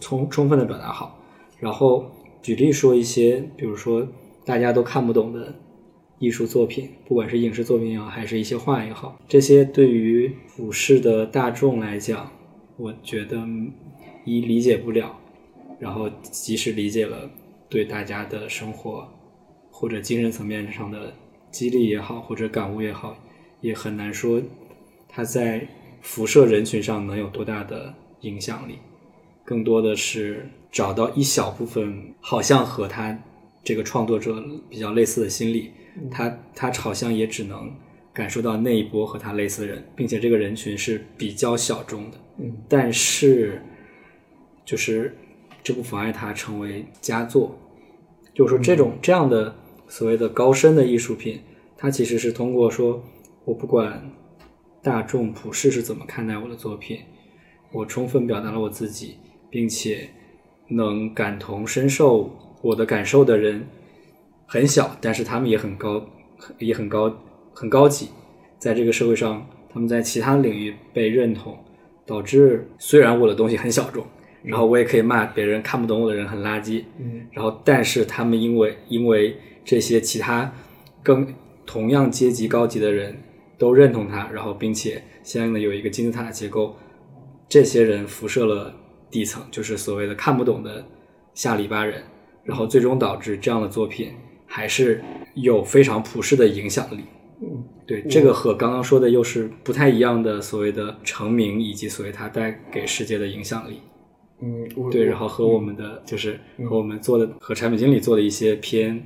[0.00, 1.18] 充充分的表达好，
[1.60, 2.10] 然后
[2.42, 4.08] 举例说一些，比如说
[4.44, 5.54] 大家都看不懂的
[6.18, 12.32] 艺术作品，不管是影视作品也好，还是一些画也好，这些对于普世的大众来讲，
[12.76, 13.38] 我觉得
[14.24, 15.14] 一理解不了，
[15.78, 17.30] 然后即使理解了，
[17.68, 19.06] 对大家的生活
[19.70, 21.12] 或者精神层面上的
[21.50, 23.16] 激励也好，或者感悟也好，
[23.62, 24.42] 也很难说
[25.08, 25.66] 它在
[26.02, 28.78] 辐射人群上能有多大的影响力。
[29.44, 33.18] 更多的是找到一小部分好像和他
[33.64, 35.70] 这个创作者比较类似的心理，
[36.10, 37.74] 他他好像也只能
[38.12, 42.18] 感受到那一波和他类似的人，并且这个人群是比较小众的。
[42.38, 43.62] 嗯但是
[44.64, 45.16] 就是
[45.62, 47.58] 这不妨碍他成为佳作。
[48.34, 49.54] 就是说，这种这样的
[49.88, 51.40] 所谓的高深的艺术品，
[51.76, 53.04] 它其实是通过说，
[53.44, 54.10] 我不管
[54.82, 57.00] 大众普世是怎么看待我的作品，
[57.72, 59.16] 我充分表达了我自己，
[59.50, 60.08] 并且
[60.68, 62.30] 能感同身受
[62.62, 63.66] 我的感受的人
[64.46, 66.06] 很小，但是他们也很高，
[66.58, 67.14] 也很高，
[67.52, 68.08] 很高级，
[68.58, 71.56] 在这个社会上，他们在其他领域被认同，
[72.06, 74.04] 导致虽然我的东西很小众，
[74.42, 80.52] 然后我也可以骂别人看不懂我的人很垃圾，嗯然后但是他们因为因为这些其他
[81.02, 81.26] 更
[81.64, 83.16] 同样阶级高级的人
[83.62, 86.74] 都认同他，然后并且相应的有一个金字塔结构，
[87.48, 88.74] 这些人辐射了
[89.08, 90.84] 底层，就是所谓的看不懂的
[91.32, 92.02] 下里巴人，
[92.42, 94.10] 然后最终导致这样的作品
[94.46, 95.00] 还是
[95.34, 97.04] 有非常普世的影响力。
[97.40, 103.80] 嗯对，这个和刚刚说的又是不太一样的所谓的成名以及所谓它带给世界的影响力。
[104.40, 109.00] 嗯，对，然后和我们的就是和我们做的和产品经理做的一些偏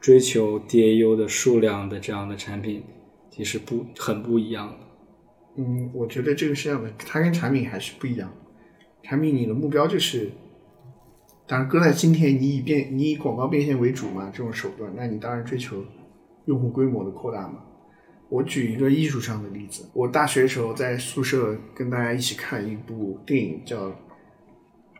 [0.00, 2.84] 追求 DAU 的数量的这样的产品，
[3.40, 4.74] 其实不很不一样的。
[5.56, 8.30] 嗯，我觉得这个是这样的，它跟产品还是不一样。
[9.02, 10.30] 产品你的目标就是，
[11.46, 15.82] 当然搁在今天，你以变你以广告变现为主嘛，这种手段，那你当然追求
[16.44, 17.64] 用户规模的扩大嘛。
[18.28, 23.86] 我举一个艺术上的例子，我大学的时候在宿舍跟大家一起看一部电影叫《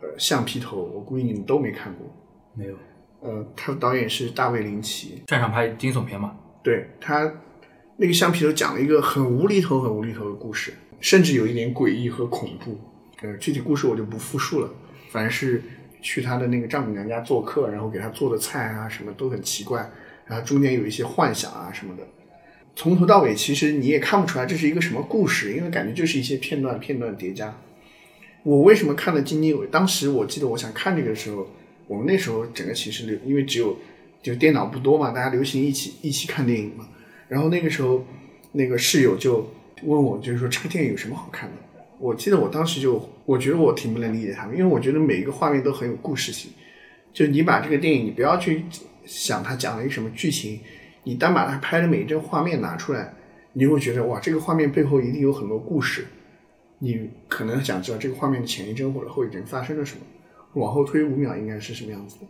[0.00, 2.06] 呃橡皮头》，我估计你们都没看过。
[2.56, 2.74] 没有
[3.20, 6.34] 呃，他的导演是大卫林奇，擅长拍惊悚片嘛？
[6.64, 7.30] 对他
[8.02, 12.80] 那个橡皮头讲了一个很无厘头、很无厘头的故事，甚至有一点诡异和恐怖。
[13.20, 14.70] 呃，具体故事我就不复述了，
[15.10, 15.62] 反正是
[16.00, 19.90] 去他的那个丈母娘家做客，然后给他做的菜啊什么都很奇怪，
[20.24, 22.02] 然后中间有一些幻想啊什么的。
[22.74, 27.54] 从头到尾，其实你也看不出来这是一个什么故事，因为感觉就是一些片段片段叠加。
[28.44, 29.66] 我为什么看得津津有味？
[29.66, 31.46] 当时我记得我想看这个的时候，
[31.86, 33.76] 我们那时候整个寝室流，因为只有
[34.22, 36.88] 就电脑不多嘛，大家流行一起一起看电影嘛。
[37.30, 38.04] 然后那个时候，
[38.50, 39.48] 那个室友就
[39.84, 41.56] 问我，就是说这个电影有什么好看的？
[42.00, 46.50] 我记得我当时就，我觉得我挺不能理解他们，因为我觉得每一个画面都很有故事性。
[47.12, 48.64] 就你把这个电影，你不要去
[49.06, 50.58] 想它讲了一个什么剧情，
[51.04, 53.14] 你单把它拍的每一帧画面拿出来，
[53.52, 56.06] 你就会觉得哇，这个画面背后一定有很多故事。
[56.80, 60.00] 你可能想知道这个画面的前一帧或者后一帧发生了什么，
[60.54, 62.26] 往后推五秒应该是什么样子的。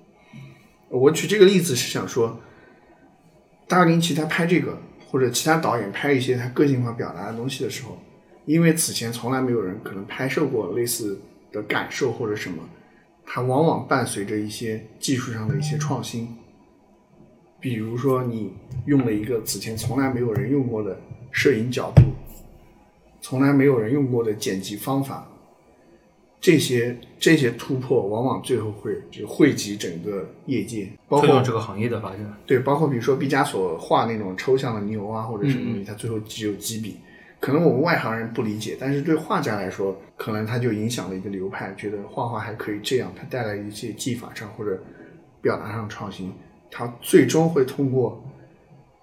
[0.88, 2.40] 我举这个例子是想说，
[3.68, 7.98] 大林奇他拍这个，或者其他导演拍一些他个性化表达的东西的时候，
[8.44, 11.20] 因为此前从来没有人可能拍摄过类似
[11.50, 12.62] 的感受或者什么，
[13.26, 16.36] 它往往伴随着一些技术上的一些创新。
[17.58, 18.54] 比如说你
[18.86, 20.98] 用了一个此前从来没有人用过的
[21.32, 22.02] 摄影角度，
[23.20, 25.29] 从来没有人用过的剪辑方法，
[26.40, 32.34] 这些这些突破往往最后会就汇集整个业界，包推括动这个行业的发展。
[32.46, 36.96] 对，包括比如说毕加索画那种抽象的牛啊，或者什么东西，它最后只有几笔。
[37.40, 44.78] 可能我们外行人不理解，但是对画家来说，可能他就影响了一个流派，觉得画画还可以这样，它带来一些技法上或者
[45.40, 46.32] 表达上创新，
[46.70, 48.22] 它最终会通过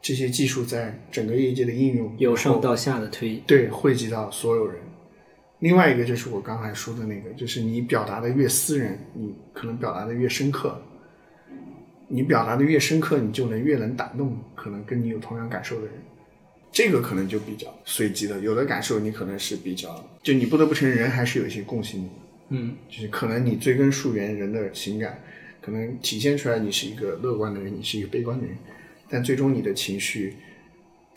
[0.01, 3.43] 这些技术在整个业界的应用，由上到下的推移。
[3.47, 4.75] 对，汇集到所有人。
[5.59, 10.79] 另外一个就是我刚才说的那个，就是你表达的越私人，你可能表达的越深刻。
[12.09, 15.93] 你表达的越深刻，你就能越能打动可能跟你有同样感受的人。
[16.71, 22.09] 这个可能就比较随机的，有的感受你可能是比较，就你不得不承认人还是有一些共性的。
[22.49, 25.19] 嗯，就是可能你追根溯源人的情感，
[25.59, 28.55] 可能体现出来你是一个乐观的人，你是一个悲观的人，
[29.09, 30.35] 但最终你的情绪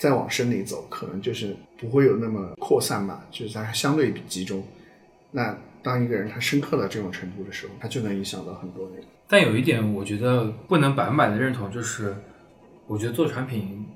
[0.01, 4.65] 再往深里走，可能就是不会有那么扩散吧，就是它相对集中。
[5.31, 9.05] 那当一个人他深刻到这种程度的时候，他就能影响到很多人。
[9.29, 12.17] 但有一点，我觉得不能百分百的认同，就是
[12.87, 13.87] 我觉得做产品，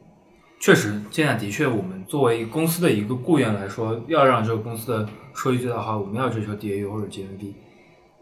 [0.61, 7.55] 确实现在的确，我们作为公司的一个雇员来说，要让这个公司的收益最大化，我们要追求 DAU 或者 GMV，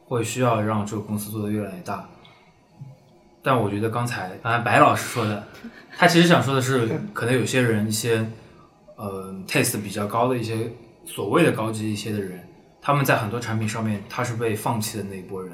[0.07, 2.09] 或需要让这个公司做得越来越大。
[3.42, 5.46] 但我觉得刚才刚才白老师说的，
[5.98, 8.24] 他其实想说的是，可能有些人一些
[8.96, 10.70] 呃 taste 比较高的一些
[11.05, 12.40] 所谓的高级一些的人，
[12.81, 15.52] 他们在很多产品上面他是被放弃的那一波人，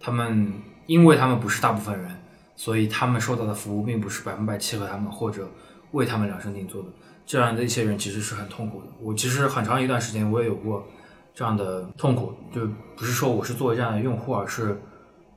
[0.00, 0.52] 他们
[0.86, 2.10] 因为他们不是大部分人，
[2.54, 5.46] 所以他们受到的服务并不是百分百契合他们或者
[5.92, 6.88] 为他们量身定做的。
[7.26, 8.86] 这样的一些人其实是很痛苦的。
[9.00, 10.86] 我其实很长一段时间我也有过
[11.34, 14.80] 这样的痛苦，就不是说我是作为这样的用户，而是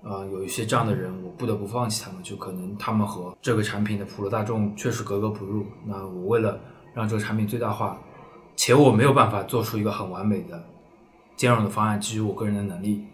[0.02, 5.66] 呃有一些这样的人，我不得不放弃他们，就可能他们和这个产品的普罗大众确实格格不入。
[5.86, 6.60] 那我为了
[6.94, 8.00] 让这个产品最大化，
[8.56, 10.64] 且我没有办法做出一个很完美的
[11.36, 13.06] 兼容的方案，基于我个人的能力，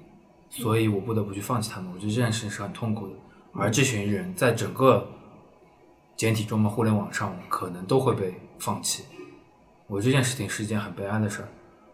[0.50, 1.92] 所以我不得不去放弃他们。
[1.94, 3.14] 我觉得这件事情是很痛苦的，
[3.54, 5.08] 而这群人在整个
[6.16, 9.04] 简体中文互联网上可能都会被放弃。
[9.88, 11.48] 我这件事情是一件很悲哀的事儿，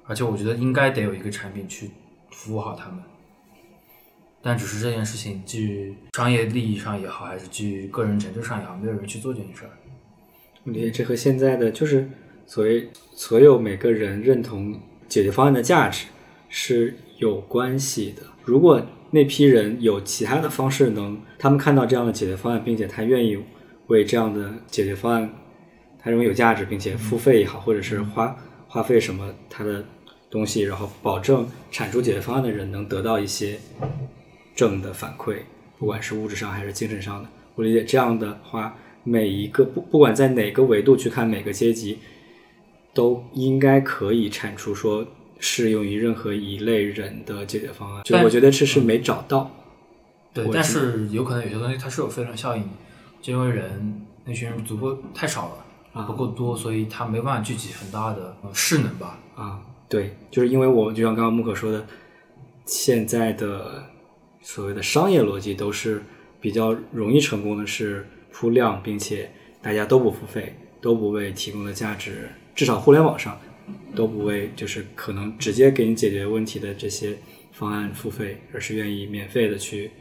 [0.05, 1.91] 而且我觉得应该得有一个产品去
[2.29, 3.03] 服务好他们。
[4.41, 9.69] 但只是这件事情基于商业利益上也好，还是基于个人成就上也好，没有人去做这件事儿。
[10.63, 12.09] 我理解这和现在的就是
[12.45, 16.07] 所谓所有每个人认同解决方案的价值
[16.49, 18.23] 是有关系的。
[18.43, 23.37] 如果那批人有其他的方式能，他们看到这样的解决方案，并且他愿意
[23.87, 25.29] 为这样的解决方案，
[25.99, 28.35] 他认为有价值，并且付费也好，或者是花
[28.67, 29.83] 花费什么他的
[30.29, 33.59] 东西，然后保证产出解决方案的人能得到一些
[34.55, 35.37] 正的反馈，
[35.77, 37.29] 不管是物质上还是精神上的。
[37.55, 41.99] 我理解这样的话，每一个不不管在哪个维度去看每个阶级，
[42.93, 45.05] 都应该可以产出说
[45.39, 48.03] 适用于任何一类人的解决方案。
[48.03, 49.51] 就我觉得这是没找到。
[50.33, 52.63] 对，但是有可能有些东西它是有非常效应，
[53.21, 59.19] 就因为人那群人足够太少了，啊不够多，所以他没办法聚集很大的呃势能吧。
[59.35, 59.59] 啊，
[59.89, 61.85] 对，就是因为我就像刚刚木可说的，
[62.65, 63.83] 现在的
[64.41, 66.01] 所谓的商业逻辑都是
[66.39, 73.39] 比较容易成功的，是铺量，并且大家都不付费，都不为提供的价值，至少互联网上
[73.95, 77.17] 都不为就是可能直接给你解决问题的这些
[77.51, 79.91] 方案付费，而是愿意免费的去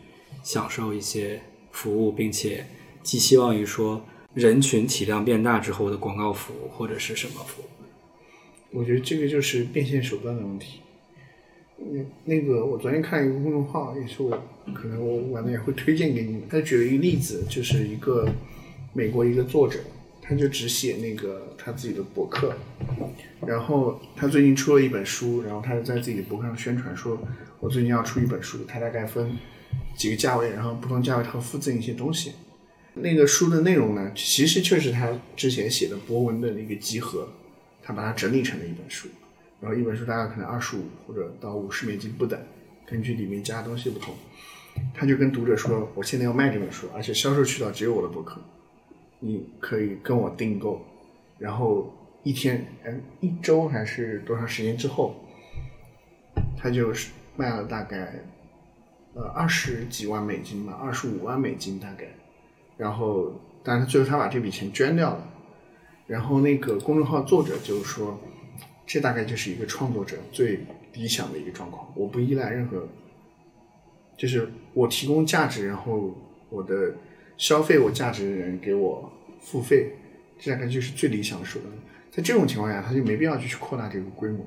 [0.42, 2.66] 享受一些服务，并且
[3.02, 7.66] 寄希望于说人群体量变大之后的广告服务或者是什么服务。
[8.72, 10.80] 我觉得这个就是变现手段的问题。
[11.82, 14.30] 嗯，那个我昨天看一个公众号，也是我
[14.74, 16.42] 可能我晚了也会推荐给你们。
[16.48, 18.28] 他举了一个例子，就是一个
[18.92, 19.80] 美国一个作者，
[20.20, 22.54] 他就只写那个他自己的博客，
[23.46, 27.18] 然后他最近出了一本书，然后他就在自己的博客上宣传说，
[27.60, 29.36] 我最近要出一本书，他大概分
[29.96, 32.32] 几个价位，然后不同价位他会附赠一些东西。
[32.94, 37.28] 那个书的内容呢，其实就是他之前写的博文的一个集合，
[37.82, 39.08] 他把它整理成了一本书。
[39.60, 42.40] 然后一本书大概可能二十五或者到五十美金不等，
[42.86, 44.14] 根据里面加的东西不同。
[44.94, 48.40] 他就跟读者说：“我现在要卖这本书，而且销售渠道只有我的博客，
[49.18, 50.80] 你可以跟我订购。
[51.38, 51.92] 然后
[52.22, 55.14] 一天，嗯，一周还是多长时间之后，
[56.56, 58.14] 他就是卖了大概
[59.14, 62.06] 呃二十几万美金吧，二十五万美金大概。
[62.78, 65.28] 然后，但是最后他把这笔钱捐掉了。
[66.06, 68.18] 然后那个公众号作者就说。”
[68.92, 70.58] 这大概就是一个创作者最
[70.94, 71.86] 理想的一个状况。
[71.94, 72.88] 我不依赖任何，
[74.18, 76.12] 就是我提供价值，然后
[76.48, 76.92] 我的
[77.36, 79.92] 消费我价值的人给我付费，
[80.40, 81.72] 这大概就是最理想的手段。
[82.10, 84.44] 在这种情况下，他就没必要去去扩大这个规模。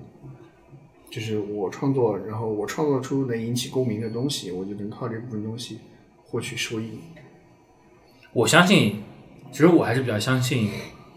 [1.10, 5.80] 就是我创作，然后我创作出能引起共鸣的东西，我就能靠这部分东西
[6.22, 7.00] 获取收益。
[8.34, 9.04] 我相信，
[9.54, 10.68] 其实我还是比较相信，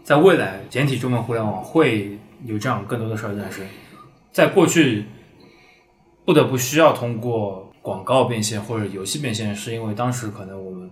[0.01, 3.65] 在未来简体中文互联网会有这样更多的事儿诞生。
[4.31, 5.05] 在过去，
[6.25, 10.89] 不得不需要通过广告变现或者游戏变现，是因为当时可能我们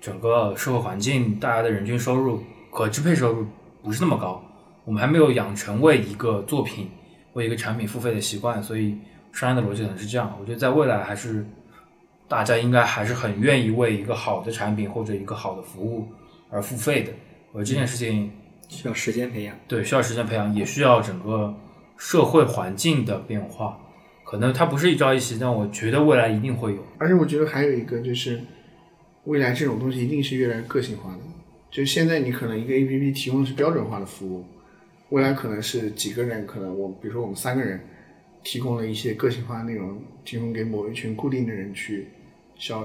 [0.00, 3.46] 整个社会环境，大家的人均收入、可支配收入
[3.82, 4.42] 不是那么高，
[4.84, 6.90] 我们还没有养成为一个作品、
[7.32, 8.98] 为一个产品付费的习惯，所以
[9.32, 10.36] 商业的逻辑可能是这样。
[10.40, 11.46] 我觉得在未来还是。
[12.30, 16.06] 大家应该还是很愿意为一个好的产品或者一个好的服务
[16.50, 17.10] 而付费的。
[17.52, 18.30] 我这件事情
[18.68, 21.54] 需要时间培养，对，需要时间培养，也需要整个
[21.96, 23.78] 社会环境的变化。
[24.24, 26.84] 可能它不是一朝一夕，但我觉得未来一定会有。
[26.98, 28.40] 而且我觉得还有一个就是，
[29.24, 31.18] 未来这种东西一定是越来越个性化的。
[31.70, 34.44] 就现在你可能一个 A P P 提供的是标准化的服务，
[35.08, 37.80] 未来可能是几个人，可能我比如说我们三个人
[38.44, 42.08] 提供了一些个性化的内容，提供给某一群固定的人去。
[42.60, 42.84] 消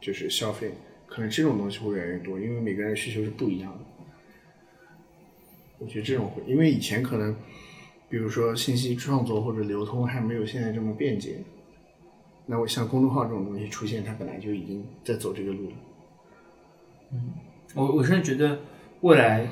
[0.00, 0.70] 就是消费，
[1.08, 3.84] 可能这种东西会越来越多，因为每个人需求是不一样的。
[5.80, 7.34] 我觉得这种会，因为以前可能，
[8.08, 11.38] 比如说信息创作或者流通还没有现在这么便捷，
[12.46, 15.76] 那我像公众号这种东西出现，它本来就已经在走这个路了。
[17.12, 17.30] 嗯，
[17.74, 18.60] 我我甚至觉得
[19.00, 19.48] 未来，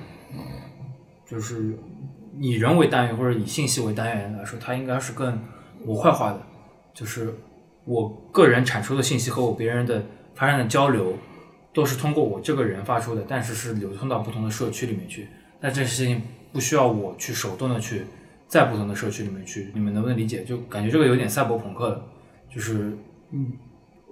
[1.27, 1.77] 就是
[2.39, 5.43] 以人为单元或者以信息为单元来说，它应该是更
[5.85, 6.47] 模块化的，
[6.95, 7.35] 就是。
[7.85, 10.05] 我个人产出的信息和我别人的
[10.35, 11.15] 发生的交流，
[11.73, 15.27] 都是通过我这个人发出的，但是是流通到不同的社区里面去。
[15.61, 18.03] 但这事情不需要我去手动的去
[18.47, 20.45] 在不同的社区里面去，你们能不能理解？
[20.45, 22.03] 就感觉这个有点赛博朋克的，
[22.55, 22.97] 就是
[23.31, 23.53] 嗯，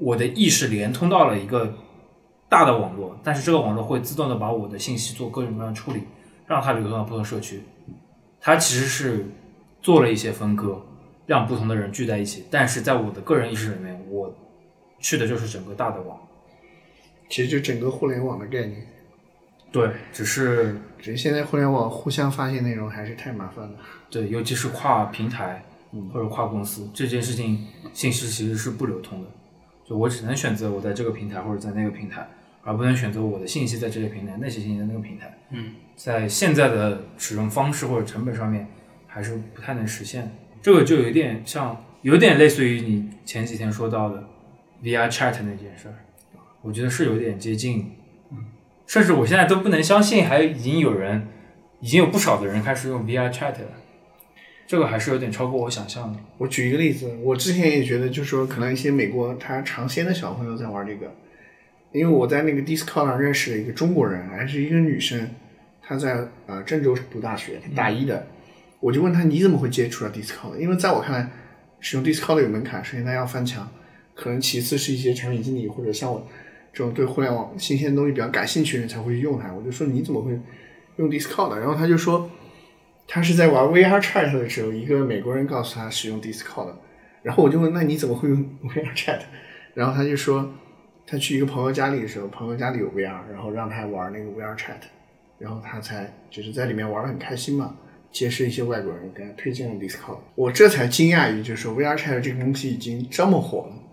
[0.01, 1.74] 我的意识连通到了一个
[2.49, 6.03] 大的网络，但是这个网络会自动的把我的信息做各种各样的处理，
[6.47, 7.62] 让它流通到不同社区。
[8.40, 9.26] 它其实是
[9.80, 10.82] 做了一些分割。
[11.26, 14.32] 让不同的人聚在一起，但是在我的个人意识里面，我
[15.01, 16.16] 去的就是整个大的网，
[17.28, 18.86] 其实就整个互联网的概念。
[19.77, 23.74] 对，只是只是现在互联网互相发现内容还是太麻烦了。
[24.11, 25.62] 对，尤其是跨平台
[26.11, 29.29] 或者跨公司这件事情，信息其实是不流通的。
[29.85, 32.27] 就我只能选择我在这个平台或者在那个平台，
[32.62, 35.37] 而不能选择我的信息在这个平台，那些信息在那个平台。
[35.51, 38.66] 嗯，在现在的使用方式或者成本上面，
[39.07, 40.35] 还是不太能实现。
[40.62, 44.24] 这个就有点像，有点类似于你前几天说到的
[44.83, 45.95] VR Chat 那件事儿，
[46.62, 47.93] 我觉得是有点接近，
[48.87, 51.26] 甚至我现在都不能相信，还已经有人，
[51.80, 53.72] 已经有不少的人开始用 VR Chat 了，
[54.66, 56.18] 这个还是有点超过我想象的。
[56.39, 61.12] 我举一个例子，我之前也觉得，就是说可能一些美国他尝鲜的小朋友在玩这个，
[61.93, 65.30] 因为我在那个 Discord 上认识了一个中国人，还是一个女生，
[65.82, 68.26] 她在呃郑州读大学，大一的。
[68.78, 70.57] 我就问她你怎么会接触到 Discord？
[70.59, 71.30] 因为在我看来，
[71.80, 73.68] 使用 Discord 有门槛，首先他要翻墙，
[74.14, 76.28] 可能其次是一些产品经理或者像我
[76.77, 79.51] 这种对互联网新鲜东西比较感兴趣的人才会用它。
[79.51, 80.39] 我就说你怎么会
[80.97, 81.55] 用 Discord？
[81.57, 82.31] 然后他就说
[83.09, 86.74] 他是在玩 VR Chat 的时候，一个美国人告诉他使用 Discord。
[87.22, 89.20] 然后我就问那你怎么会用 VR Chat？
[89.72, 90.53] 然后他就说
[91.07, 94.83] 他去一个朋友家里的时候，朋友家里有 VR，然后让他玩那个 VR Chat，
[95.39, 97.74] 然后他才就是在里面玩的很开心嘛。
[98.12, 103.86] 结识一些外国人，给他推荐了 Discord，我这才惊讶于，就是说 VR Chat 这个东西已经这么火了。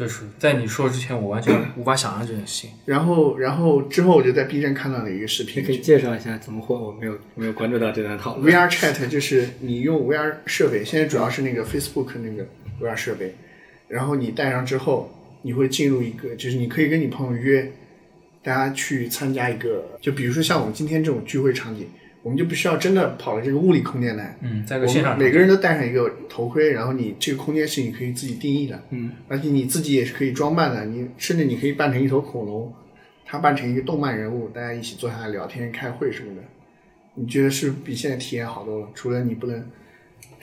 [0.00, 2.70] 就是在你说之前，我完全无法想象这件事情。
[2.86, 6.74] 然后，然后之后我就在 B 站看到了一个视频，可以介绍一下怎么火？
[6.74, 8.50] 我没有没有关注到这段讨论。
[8.50, 12.46] VR Chat 就是你用 VR 设备，现在主要是那个 Facebook 那个
[12.80, 13.34] VR 设备，
[13.88, 17.70] 然后你戴上之后，你会进入一个，就是你可以跟你朋友约，
[18.42, 21.86] 大家去参加一个，就比如说像我们今天这种聚会场景。
[22.22, 32.70] 我们就不需要真的跑到这个物理空间来，嗯，在个线上，每个人都戴上一个头盔，然后你这个空间是你可以自己定义的，嗯，而且你自己也是可以装扮的，你甚至你可以扮成一头恐龙，
[33.24, 36.42] 他扮成一个动漫人物，大家一起坐下来聊天、开会什么的，
[37.14, 38.88] 你觉得是比现在体验好多了？
[38.94, 39.58] 除了你不能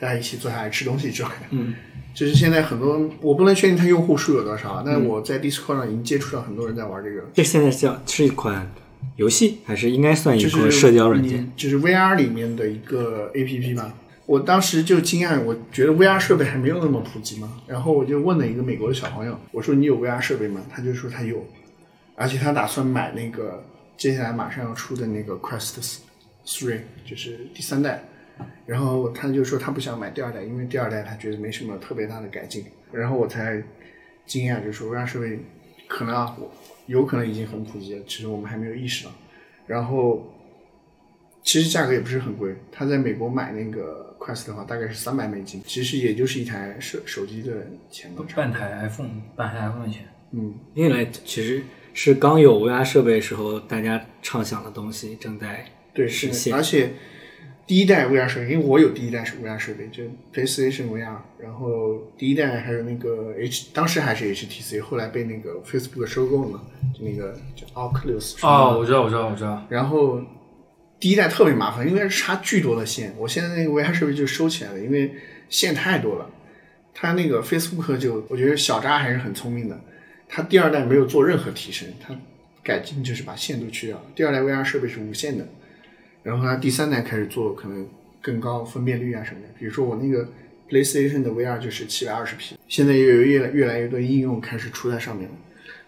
[0.00, 1.74] 大家一起坐下来吃东西之外，嗯，
[2.12, 8.68] 就是现在很多我不能确定它用户数有多少，但是我在 Discord 上已经接触到很多人在玩这个，这现在叫是一款。
[9.16, 13.94] 游戏还是应该算一个社交软件，就是 VR 里面的一个 APP 吧。
[14.26, 17.62] 我当时就惊讶，我觉得 VR 设备还没有那么普及嘛。
[17.66, 20.60] 然后我就问了一个美国的小朋友，我说你有 VR 设备吗？
[20.70, 21.46] 他就说他有，
[22.14, 23.64] 而且他打算买那个
[23.96, 25.98] 接下来马上要出的那个 Quest
[26.44, 28.04] Three，就是第三代。
[28.66, 32.64] 然后他就说他不想买第二代，因为第二代他觉得没什么特别大的改进。
[32.92, 33.62] 然后我才
[34.26, 35.38] 惊讶，就说 VR 设备
[35.88, 36.52] 可能啊，我
[36.88, 39.12] 有可能已经很普及了，只是我们还没有意识到。
[39.66, 40.34] 然后
[41.42, 48.24] 其实价格也不是很贵，他在美国买那个 Quest 的话，大概是三百美金，其实也就是一台手手机的钱吧。
[48.34, 50.08] 半台 iPhone，半台 iPhone 的钱。
[50.32, 51.62] 嗯，因为其实
[51.94, 55.64] 是刚有 VR 设备时候，大家畅想的东西正在
[56.08, 56.92] 实现而且
[57.68, 66.62] 第一代 VR 设备，因为我有第一代是 VR 设备，就 PlayStation VR，然后第一代还有那个 H，当时还是 HTC，后来被那个 Facebook 收购了嘛，
[66.98, 69.66] 就那个叫 Oculus 哦，我知道，我知道，我知道。
[69.68, 70.18] 然后
[70.98, 75.12] 第一代特别麻烦，因为插巨多的线，我现在那个 VR 设备就收起来了，因为
[75.50, 76.30] 线太多了。
[76.94, 79.78] 它那个 Facebook 就我觉得小扎还是很聪明的，
[80.26, 82.18] 它第二代没有做任何提升，它
[82.62, 84.04] 改进就是把线都去掉了。
[84.16, 85.46] 第二代 VR 设备是无线的，
[86.28, 87.88] 然后它第三代开始做可能
[88.20, 90.28] 更高分辨率啊什么的，比如说我那个
[90.68, 95.34] PlayStation 的 VR 就是七百二十 P，现在也有越来越来越多应用开始出在上面了。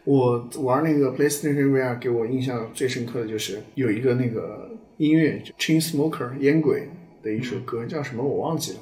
[0.05, 6.89] 我玩那个 PlayStation VR 给我印象最深刻的就是有一个那个音乐就 Chain Smoker 烟鬼
[7.23, 8.79] 的一首歌叫什么我忘记了。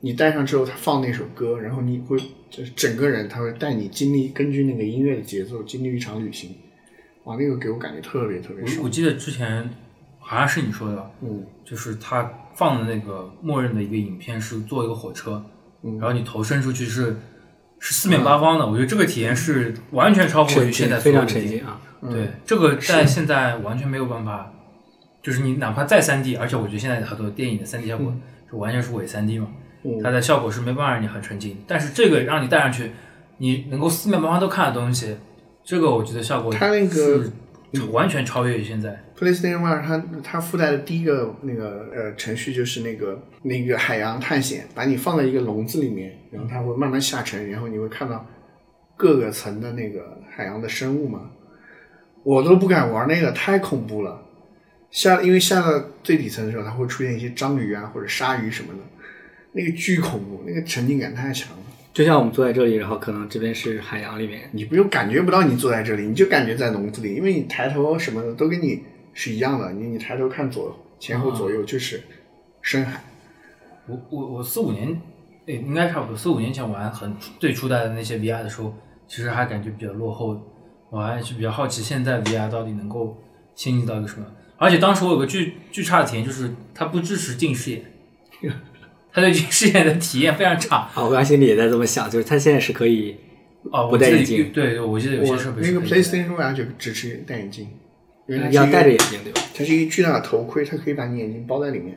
[0.00, 2.18] 你戴上之后，他放那首歌，然后你会
[2.50, 6.50] 就是整个人，他会带你经历根据那个音乐的节奏经历一场旅行。
[7.22, 8.80] 哇，那个给我感觉特别特别爽。
[8.80, 9.70] 我我记得之前
[10.26, 15.44] 好像是你说的，嗯，就是他放的那个默认的一个影片是坐一个火车，
[15.82, 17.16] 嗯然后你头伸出去是
[17.78, 21.48] 是四面八方的，我觉得这个体验是完全超乎于现在所有的电影。
[21.50, 21.80] 沉浸啊。
[22.10, 24.50] 对，这个在现在完全没有办法，
[25.22, 28.14] 就是你哪怕再三 D，而且我觉得现在很多电影的三 D 效果
[28.50, 29.48] 就完全是伪三 D 嘛，
[29.84, 31.62] 嗯它的效果是没办法让你很沉浸。
[31.66, 32.92] 但是这个让你戴上去，
[33.38, 35.16] 你能够四面八方都看的东西，
[35.64, 37.24] 这个我觉得效果它那个
[37.72, 39.02] 是完全超越于现在。
[39.18, 48.26] PlayStation VR 它它附带的第一个那个呃程序就是那个那个海洋探险，把你放在一个笼子里面，然后它会慢慢下沉，然后你会看到
[48.96, 51.30] 各个层的那个海洋的生物嘛。
[52.24, 54.20] 我都不敢玩那个，太恐怖了。
[54.90, 58.80] 下因为下到最底层的时候，它会出现一些章鱼啊或者鲨鱼什么的，
[59.52, 61.62] 那个巨恐怖，那个沉浸感太强了。
[61.92, 68.82] 就像我们坐在这里，然后可能这边是海洋里面，你不用感觉不到你坐在这里，你就感觉在笼子里，因为你抬头什么的都给你
[69.14, 69.72] 是一样的。
[69.72, 72.02] 你你抬头看左前后左右就是
[72.60, 73.02] 深海。
[73.86, 75.00] 我我我四五年，
[75.46, 78.74] 诶，应该差不多四五年前玩很最初代的那些 VR 的时候，
[79.06, 80.40] 其实还感觉比较落后，
[80.90, 83.16] 我还是比较好奇现在 VR 到底能够
[83.54, 84.26] 先进到一个什么。
[84.56, 87.82] 而且当时我有个巨巨差的体验，就是它不支持近视眼，
[89.12, 90.76] 它对近视眼的体验非常差。
[90.76, 93.16] 啊，我刚才心里也在这么想，就是它现在是可以
[93.70, 97.68] 哦，不戴眼镜对对，我记得有些设备那个是可以的 PlayStation VR 就支持戴眼镜，
[98.26, 99.40] 因为它要戴着眼镜，对吧？
[99.54, 101.96] 它是一个巨大的头盔，它可以把你眼睛包在里面。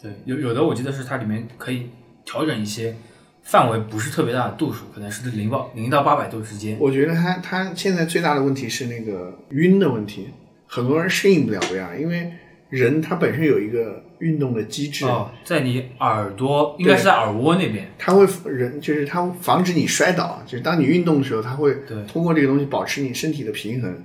[0.00, 1.88] 对，有有的我记得是它里面可以
[2.24, 2.94] 调整一些
[3.42, 6.76] 范围不是特别大的度数，可能是零到零到八百度之间。
[6.80, 10.28] 我觉得它它现在最大的问题是那个晕的问题，
[10.66, 12.32] 很多人适应不了 VR，因为
[12.70, 17.86] 人他本身有一个运动的机制，哦，在你耳朵，应该是在耳蜗那边。
[17.98, 24.02] 它会人就是它防止你摔倒，就是当你运动的时候，它会对通过这个东西保持你身体的平衡。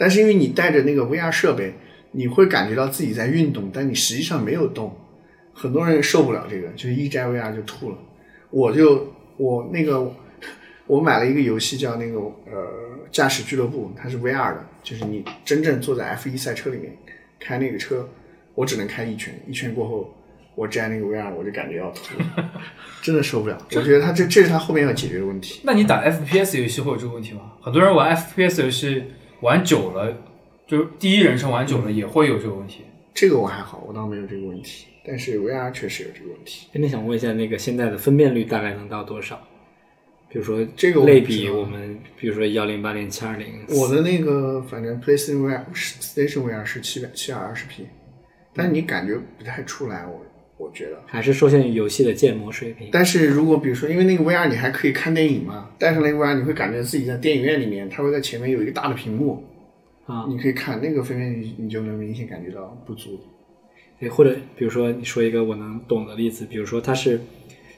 [0.00, 1.74] 但是因为你带着那个 VR 设备，
[2.12, 4.96] 你会感觉到自己在运动，但你实际上没有动。
[5.52, 7.98] 很多人受不了这个，就是一摘 VR 就吐了。
[8.48, 10.10] 我就我那个
[10.86, 12.66] 我买了一个游戏叫那个呃
[13.12, 16.96] 驾驶俱乐部，它是 VR 的，就是你真正坐在 F1 赛车里面
[17.38, 18.08] 开那个车，
[18.54, 20.16] 我只能开一圈，一圈过后
[20.54, 22.50] 我摘那个 VR 我就感觉要吐了，
[23.02, 23.58] 真的受不了。
[23.72, 25.60] 我觉得他这这是他后面要解决的问题。
[25.62, 27.52] 那你打 FPS 游戏会有这个问题吗？
[27.60, 29.04] 很多人玩 FPS 游戏
[29.40, 30.16] 玩久了，
[30.66, 32.82] 就是第一人称玩久了也会有这个问题。
[33.14, 36.68] 这个我还好，我倒没有这个问题，但是 VR 确实有这个问题。
[36.72, 39.40] 真的想问一下，那个现在的分辨率大概能到多少？
[40.28, 47.88] 比如说这个类比我们，比如说幺零八零七二零，我的那个反正 PlayStation VR Station VR 是七百七百二十 P，
[48.54, 50.24] 但是你感觉不太出来，我
[50.60, 51.02] 我觉得。
[51.06, 52.90] 还是受限于游戏的建模水平。
[52.92, 59.42] 但是如果比如说，因为那个 VR 你还可以看电影嘛，戴上那个 VR 你会感觉自己在电影院里面，它会在前面有一个大的屏幕，
[60.04, 63.18] 啊，你可以看那个分辨率，你就能明显感觉到不足。
[63.98, 67.20] 对，或者比如说你说一个我能懂的例子，比如说它是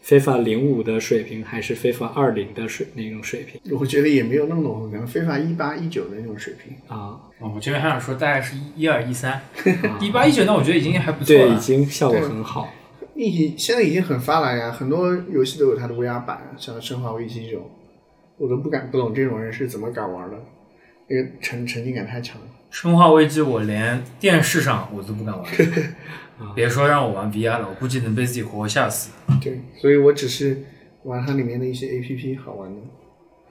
[0.03, 6.77] 非法零五的水平，还是非法二零的水那种水平我觉得也没有那么浓，可能非法一八一九的那种水平。
[6.89, 7.17] 啊？
[7.39, 9.41] 哦，我这边还想说大概是一二一三，
[10.03, 11.59] 一八一九，那我觉得已经还不错对，已。
[11.59, 12.69] 经效果很好。
[13.15, 17.71] 已现在已经很发达呀，很多游戏都有它的 VR 版，像《生化危机》这种，
[18.39, 20.37] 我都不敢不懂这种人是怎么敢玩的，
[21.09, 22.47] 那个沉沉浸感太强了。
[22.71, 25.47] 生化危机我连电视上我都不敢玩，
[26.43, 29.11] 啊别说让我玩 VR 了，我估计能被自己活活吓死。
[29.41, 30.63] 对，所以我只是
[31.05, 32.81] 玩它里面的一些 APP 好玩的。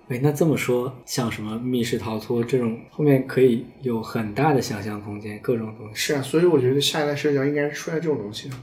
[0.10, 5.96] 哎，那这么说，像什么密室逃脱这种，后面可以有很大的想象空间，各种东西。
[5.96, 8.56] 是啊，所以我觉得下一代社交应该是出来这种东西的。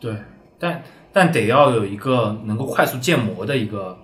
[0.00, 0.16] 对，
[0.58, 0.82] 但
[1.12, 3.96] 但得要有一个能够快速建模的一个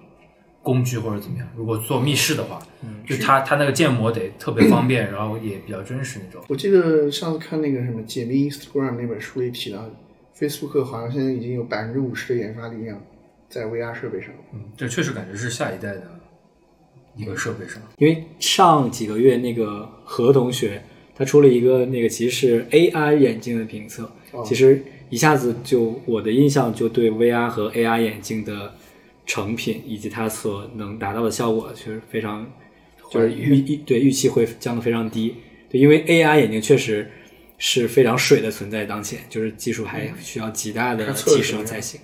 [0.63, 1.49] 工具或者怎么样。
[1.57, 2.61] 如果做密室的话，
[3.07, 6.43] 就它它那个建模得特别方便，然后也比较真实那种。
[6.49, 9.91] 我记得上次看那个什么《解密 Instagram》那本书里提到
[10.39, 13.01] ，Facebook 好像现在已经有百分之五十的研发力量
[13.49, 14.31] 在 VR 设备上。
[14.55, 16.21] 嗯，这确实感觉是下一代的
[17.17, 17.83] 一个设备上。
[17.99, 20.83] 因为上几个月那个何同学
[21.15, 28.75] 他出了一个那个其实是 AR 眼镜的评测，哦其实一下子就我的印象就对 VR 和 AR 眼镜的
[29.25, 32.51] 成品以及它所能达到的效果，其实非常
[33.11, 35.35] 就是预预对预期会降得非常低。
[35.71, 37.11] 对，因为 AR 眼镜确实
[37.59, 42.01] 是非常水的存在，当前就是技术还需要极大的提升才行。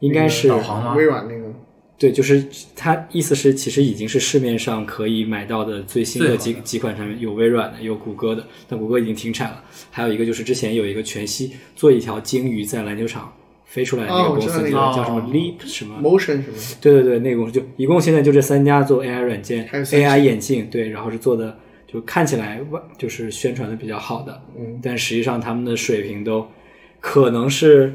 [0.00, 1.52] 应该是导航吗微软那个
[1.96, 2.44] 对，就是
[2.74, 9.62] 它意思是，其实已经是市面上可以买到的最新的几的几款产品，有微软的，有谷歌的，但谷歌已经停产了。
[9.92, 13.32] 还有一个就是之前有一个全息做一条鲸鱼在篮球场
[13.72, 15.30] 飞出来那个公司，那个那个叫什么哦。
[15.32, 26.46] Leap 什么？Motion 什么，对对对，那个公司就一共现在就这三家做 AI 软件、还有 AI 眼镜，对，然后是做的就看起来外就是宣传的比较好的，嗯，但实际上他们的水平都
[27.00, 27.94] 可能是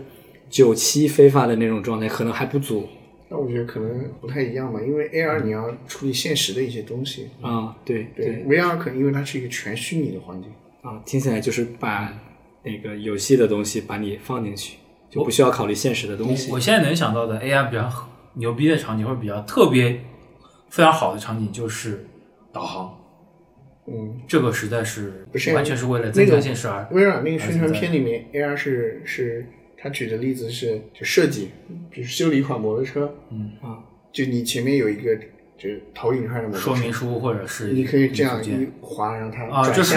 [0.50, 2.90] 九七非法的那种状态，可能还不足。
[3.30, 10.50] 那我觉得可能不太一样吧，因为 AR 你要处理现实的一些东西，啊、对对 VR 可能因为它是一个全虚拟的环境，
[10.82, 12.12] 啊，听起来就是把
[12.64, 14.78] 那个游戏的东西把你放进去，
[15.10, 16.60] 就不需要考虑现实的东西我。
[16.60, 17.92] 现在能想到的 AI 比较
[18.34, 20.02] 牛逼的场景，或者比较特别
[20.70, 22.06] 非常好的场景，就是
[22.52, 22.94] 导航。
[23.90, 29.48] 嗯，这个实在是不是完全是为了增加现实而微软那个宣传片里面，AR 是是
[29.78, 31.52] 他举的例子是就设计，
[31.90, 33.80] 比如修理一款摩托车，嗯啊，
[34.12, 35.16] 就你前面有一个
[35.58, 39.96] 就是投影上的说明，书或者是你可以这样一滑，让它啊，转就是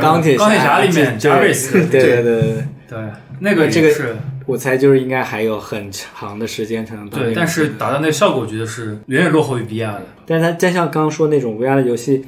[0.00, 3.10] 钢铁钢铁侠里面对 Jarvis，对对对对对，
[3.40, 10.06] 那个这个是我猜就是应该还有很长的时间才能达到对，但是达到那个效果，我觉得是远远落后于 VR 的。
[10.26, 12.24] 但是它再像刚刚说那种 VR 的游戏，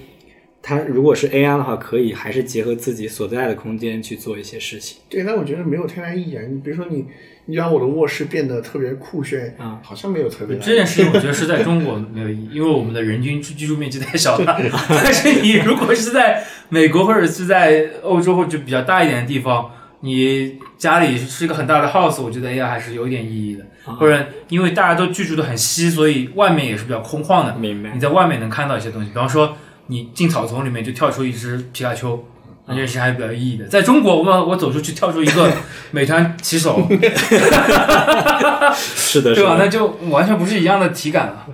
[0.62, 4.98] 它如果是 AR 的话，可以还是结合自己所在的空间去做一些事情。
[5.08, 6.42] 对，但我觉得没有太大意义啊。
[6.48, 7.04] 你比如说你，
[7.46, 14.58] 你让我的卧室变得特别酷炫，啊好像没有特别这件事情我觉得是在中国没有意义，因为我们的人均居住面积太小了。
[14.88, 19.70] 但是你如果是在美国或者是在欧洲或者比较大一点的地方，
[20.04, 23.64] 你家里是一个很大的 house，我觉得 AI 还是有点意义的。
[23.98, 27.54] 或者因为大家都居住的很稀，所以外面也是比较空旷的。
[27.56, 32.22] 明白你在外面能看到一些东西，比方说你进草丛里面就跳出一只皮卡丘。
[32.66, 33.66] 那这件事还是比较有意义的。
[33.66, 35.52] 在中国，我们我走出去跳出一个
[35.92, 36.80] 美团骑手，
[38.72, 39.56] 是的，对吧？
[39.58, 41.46] 那就完全不是一样的体感了。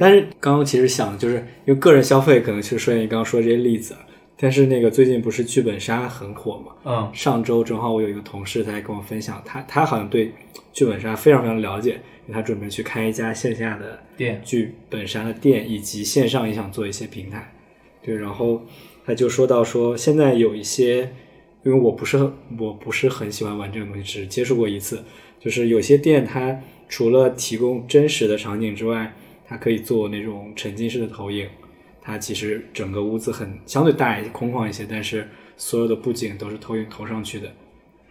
[0.00, 1.34] 但是刚刚其实想，就是
[1.66, 3.94] 因为个人消费可能是说你刚刚说这些例子，
[4.38, 6.72] 但是那个最近不是剧本杀很火嘛？
[6.84, 10.30] 嗯，上周正好我有一个同事在跟我分享，他他好像对
[10.72, 11.92] 剧本杀非常非常了解，
[12.26, 17.50] 因为他准备去开一家线下的店剧本杀的店，以及线上也想做一些平台。
[18.02, 18.62] 对，然后
[19.06, 21.10] 他就说到说，现在有一些，
[21.64, 25.02] 因为我不是很我不是很喜欢玩这个东西，只接触过一次，
[25.40, 26.60] 就是有些店它
[26.90, 29.14] 除了提供真实的场景之外，
[29.46, 31.48] 它可以做那种沉浸式的投影。
[32.06, 35.26] 它其实整个屋子很相对大一些、空旷一些，但是
[35.56, 37.52] 所有的布景都是投影投上去的。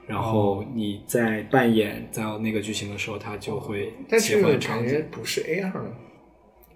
[0.06, 4.90] 然后你在扮演到那个剧情的时候，它就会但切这个感换场景。
[4.90, 5.94] 觉不是 AR 的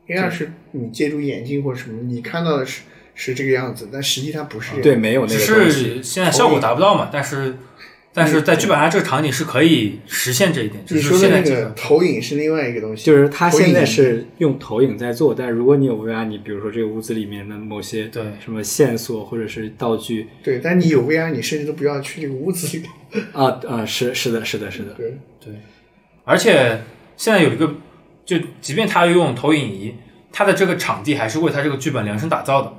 [0.08, 4.82] ，AR 是你借助眼镜或者什么，你看到的是是这个样子，但实际它不是。
[4.82, 5.72] 对，没有那个东西。
[5.72, 7.58] 是现在效果达不到嘛，但是
[8.20, 22.84] 但是在剧本杀这个场景是可以实现这一点，只是你说的那现在这个个投影是另外一个东西，就是它现在是用投影在做，但如果你有 VR，你比如说这个屋子里面的某些对什么线索或者是道具对，但你有 VR，你甚至都不要去这个屋子里。
[23.32, 25.54] 啊啊，是是的，是的，是的，对，对，
[26.26, 26.82] 而且
[27.16, 27.74] 现在有一个，
[28.26, 29.96] 就即便他用投影仪，
[30.32, 32.74] 他的这个场地还是为他这个剧本量身打造的。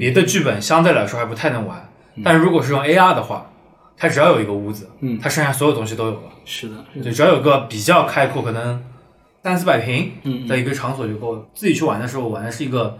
[0.00, 1.92] 别的剧本相对来说还不太能玩，
[2.24, 3.52] 但是如果是用 AR 的话，
[3.96, 6.32] 它只要有一个屋子，嗯它剩下所有东西都有了。
[6.44, 8.82] 是的，对，只要有个比较开阔，可能
[9.42, 11.46] 三四百平嗯的一个场所就够了。
[11.54, 12.98] 自己去玩的时候，我玩的是一个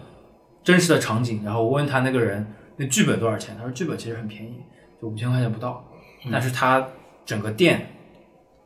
[0.62, 4.55] 真实的场景，然后我问他那个人那剧本多少钱，他说剧本其实很便宜，
[5.01, 5.84] 就五千块钱不到，
[6.24, 6.86] 嗯但是他
[7.26, 7.86] 整个店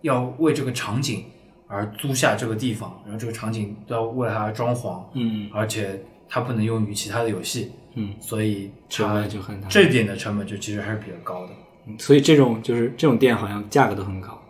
[0.03, 1.25] 要为这个场景
[1.67, 9.69] 而租下这个地方，然后这个场景都要为了它而装潢，嗯而且他不能用于其他的游戏，嗯，所以成它本就很大。
[9.69, 11.53] 这点的成本就其实还是比较高的。
[11.89, 14.41] 嗯所以这种就是这种店好像价格都很高。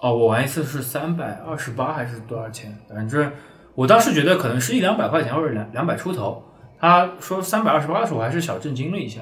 [0.00, 2.76] 哦，我玩一次是三百二十八还是多少钱？
[2.88, 3.32] 反正
[3.74, 6.44] 我当时觉得可能是一两百块钱或者两两百出头，
[6.80, 9.20] 他说三百二十八的时候，我还是小震惊了一下，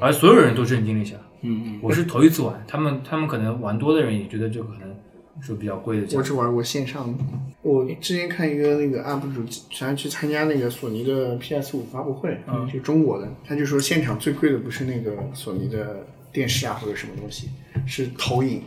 [0.00, 1.16] 而所有人都震惊了一下。
[1.42, 4.95] 嗯嗯，我是头一次玩，他们他们可能玩多的人也觉得这可能
[5.40, 6.18] 是比较贵的价格。
[6.18, 7.24] 我只玩过线上的。
[7.62, 17.48] 我之前看一个那个 UP 主，想要去参加那个索尼的 PS 五发布会，嗯，就中国的，他就说现场最贵的不是那个索尼的电视啊或者什么东西，
[17.86, 18.62] 是投影。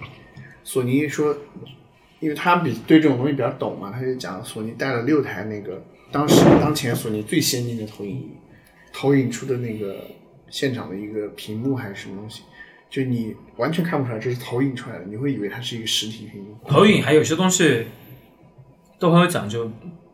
[0.63, 1.35] 索尼说，
[2.19, 8.31] 因为他比对这种东西比较懂嘛，他就讲索尼带了六台那个当时当前索尼最先进的投影仪，
[8.91, 10.05] 投影出的那个
[10.49, 12.43] 现场的一个屏幕还是什么东西，
[12.89, 16.57] 就你完全看不出来这是投影出来的，你会以为它是一个实体屏幕。
[16.67, 17.85] 投影还有些东西
[18.97, 19.71] 都很有讲究，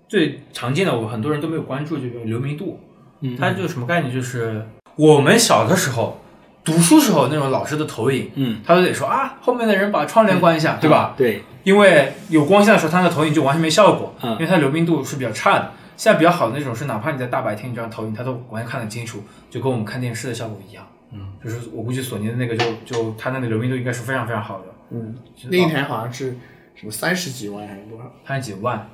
[0.07, 2.79] 最常见的我很多人都没有关注，就是流明度。
[3.21, 4.13] 嗯它就什么概念？
[4.13, 4.67] 就是
[4.97, 6.19] 我们小的时候
[6.65, 11.15] 读书时候那种老师的投影，嗯，他都得说啊，后面的人把窗帘关一下，对吧？
[11.17, 15.71] 对，因为有光线的时候，它的投影就完全没效果，嗯因为它流明度是比较差的。
[15.95, 20.85] 现在比较好的那种是，哪怕你在大白天你这样投影，它都完全看得清楚，就跟我们看电视的效果一样。
[21.15, 25.15] 嗯，就是我估计索尼的那个就就它那个流明度应该是非常非常好的，嗯，
[25.49, 26.35] 那一台好像是
[26.75, 28.13] 什么三十几万还是多少？
[28.27, 28.89] 三十几万，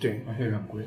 [0.00, 0.82] 对，而且有点贵。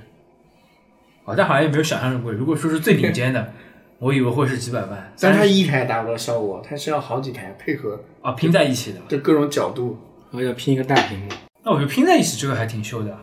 [1.26, 2.34] 哦，但好像也没有想象中贵。
[2.34, 3.54] 如果说是最顶尖的，
[4.00, 9.00] 我以为会是几百万，但它一台达不到效果，它是要好几台配合，啊拼在一起的。
[9.08, 10.00] 就各种角度，
[10.32, 11.28] 然后要拼一个大屏幕，
[11.64, 13.16] 那我觉得拼在一起这个还挺秀的，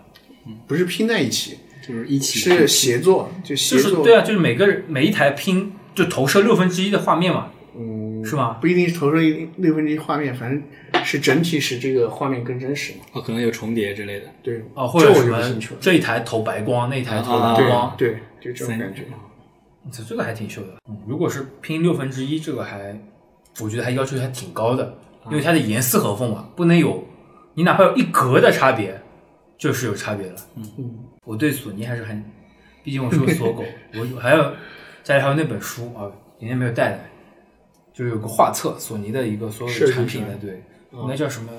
[0.68, 3.90] 不是拼在一起，就是一起是协作，就协作。
[3.90, 8.58] 就是对啊，就是每个人每一台拼就投射六分之一的画面嘛，嗯，是吧？
[8.60, 13.00] 不一定是投射一六分之一画面，反正是整体使这个画面更真实嘛。
[13.12, 14.26] 哦，可能有重叠之类的。
[14.42, 15.80] 对，哦，或者这我什么就不清楚了。
[15.80, 19.02] 这一台投白光，那一台投啊蓝光，对对，就这种感觉。
[19.92, 20.68] 这这个还挺秀的。
[20.88, 22.98] 嗯，如果是拼六分之一，这个还
[23.60, 24.98] 我觉得还要求还挺高的，
[25.30, 27.06] 因为它的严丝合缝嘛，不能有
[27.54, 29.00] 你哪怕有一格的差别，
[29.56, 30.34] 就是有差别的。
[30.56, 32.24] 嗯，我对索尼还是很，
[32.82, 33.64] 毕竟我是个锁狗，
[33.94, 34.52] 我还有
[35.04, 36.98] 家里还有那本书啊，今天没有带来，
[37.96, 41.50] 就是有个画册，索尼的一个所有的产品的，对，应该叫什么，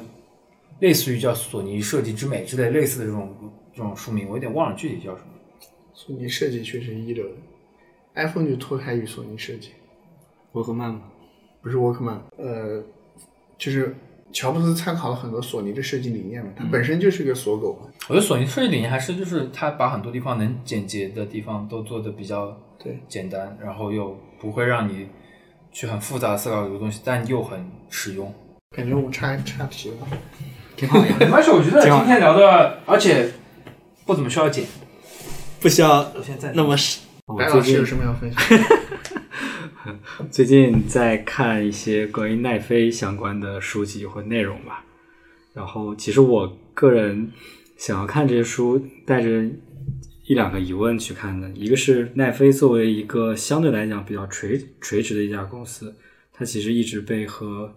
[0.82, 3.36] 类似于叫索尼设计之美之类类似的这种
[3.74, 5.30] 这种书名，我有点忘了具体叫什么。
[5.96, 7.28] 索尼设计确实一流。
[7.28, 7.32] 的
[8.14, 9.72] ，iPhone 就脱胎于索尼设计，
[10.52, 11.02] 沃克曼吗，
[11.60, 12.84] 不是沃克曼，呃，
[13.58, 13.96] 就是
[14.32, 17.90] 乔布斯参考了很多索尼的设计理念嘛，他本身就是个锁狗嘛。
[18.10, 23.00] 我觉得索尼设计理念还是就是他把很多地方能简洁的地方都做的比较对。
[23.08, 25.08] 简单，然后又不会让你
[25.78, 28.34] 去很复杂的思考一个东西，但又很实用。
[28.76, 29.96] 感觉我岔岔题了。
[30.76, 33.32] 挺好呀，没关系，我觉得今天聊的，而且
[34.04, 34.66] 不怎么需要剪。
[35.62, 37.02] 不需要我现在那么是。
[37.38, 38.42] 白老师有什么要分享？
[40.32, 44.84] 最近在看一些关于奈飞相关的书籍或内容吧，
[45.54, 47.32] 然后其实我个人
[47.78, 49.30] 想要看这些书，带着
[50.28, 51.50] 一两个疑问去看的。
[51.52, 55.96] 一个是奈飞作为一个相对来讲比较垂垂直的一家公司，
[56.34, 57.74] 它其实一直被和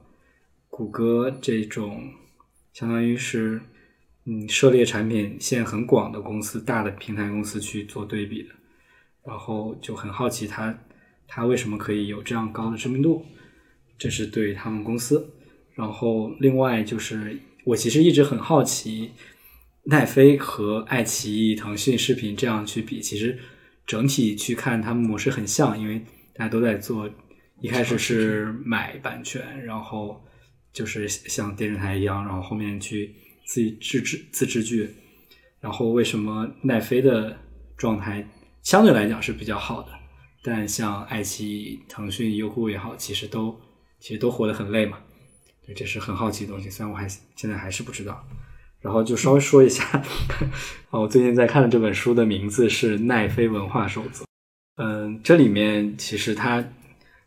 [0.69, 2.11] 谷歌这种
[2.73, 3.61] 相当于是
[4.25, 8.49] 嗯涉猎产品线很广的公司、大的平台公司去做对比的。
[9.25, 10.77] 然后就很好奇它
[11.29, 13.25] 它为什么可以有这样高的知名度，
[13.97, 15.35] 这是对于他们公司。
[15.75, 19.13] 然后另外就是我其实一直很好奇，
[19.91, 23.37] 奈飞和爱奇艺、腾讯视频这样去比，其实
[23.85, 25.99] 整体去看他们模式很像，因为
[26.33, 27.11] 大家都在做，
[27.61, 30.25] 一开始是买版权，然后
[30.73, 33.13] 就是像电视台一样，然后后面去
[33.45, 34.89] 自己自制自制剧。
[35.61, 37.37] 然后为什么奈飞的
[37.77, 38.25] 状态
[38.63, 39.89] 相对来讲是比较好的，
[40.45, 43.61] 但像爱奇艺、腾讯、优酷也好，其实都
[43.99, 44.99] 其实都活得很累嘛。
[45.67, 48.25] 对，这是很好奇的东西，虽然我还现在还是不知道。
[48.81, 49.85] 然后就稍微说一下，
[50.89, 54.25] 啊， 我最近在看的这本书的名字是《奈飞文化守则》。
[54.77, 56.65] 嗯，这里面其实它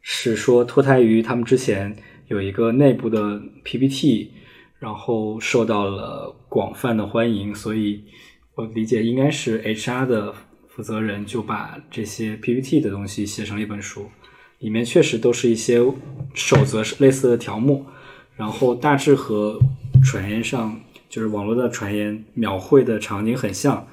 [0.02, 1.96] 是说脱胎于他们之前
[2.28, 4.32] 有一个内部的 PPT，
[4.80, 8.04] 然后受到了广泛的欢迎，所以
[8.56, 10.34] 我理解应该是 HR 的
[10.68, 14.10] 负责人就把这些 PPT 的东西写成了一本书，
[14.58, 15.80] 里面确实都是一些
[16.34, 17.86] 守则类似的条目，
[18.36, 19.60] 然后大致和
[20.04, 20.82] 传言上
[21.14, 23.86] 就是网络的传言描绘的场景很像，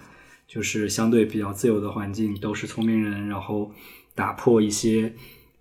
[0.49, 3.71] 就是相对比较自由的环境，都是聪明人，然后
[4.15, 5.13] 打破一些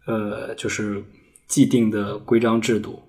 [0.06, 1.04] 呃就是
[1.48, 3.02] 既定的规章制度，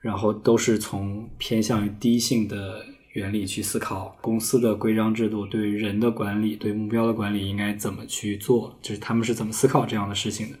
[0.00, 2.82] 然后都是从偏向于低性的
[3.12, 10.56] 原理去思考公司的规章制度对人的管理、对目标的管理应该怎么去做，就是他们是怎么思考这样的事情的。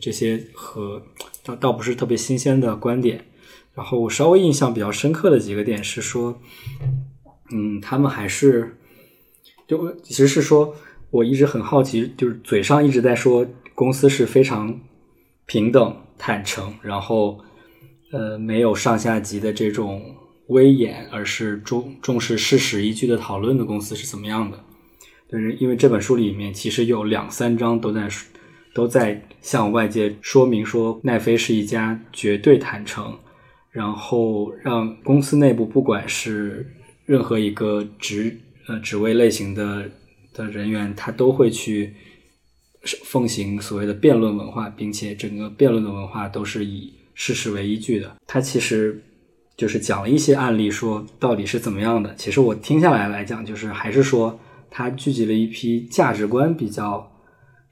[0.00, 1.02] 这些和
[1.42, 3.24] 倒倒不是特别新鲜的观点。
[3.74, 6.38] 然后我稍微印象比较深刻的几个点是说，
[7.50, 8.76] 嗯，他们还是
[9.66, 10.74] 就其实是说，
[11.10, 14.80] 我一直很好奇，就是嘴上一直在说公司是非常
[15.46, 17.38] 平等、坦诚，然后
[18.12, 20.16] 呃没有上下级的这种
[20.48, 24.62] 威严，而是重重视事实依据的讨论的公司是怎么样的？
[25.30, 28.06] 就是因为这本书里面其实有两三章都在
[28.74, 33.18] 都在向外界说明说奈飞是一家绝对坦诚，
[33.72, 36.72] 然后让公司内部不管是
[37.04, 39.90] 任何一个职呃职位类型的。
[40.34, 41.94] 的人员，他都会去
[43.04, 48.16] 奉行所谓的辩论文化，并且整个辩论的文化都是以事实为依据的。
[48.26, 49.04] 他其实
[49.58, 52.14] 就是讲了一些案例，说到底是怎么样的。
[52.14, 57.12] 其实我听下来来讲，就是还是说他聚集了一批价值观比较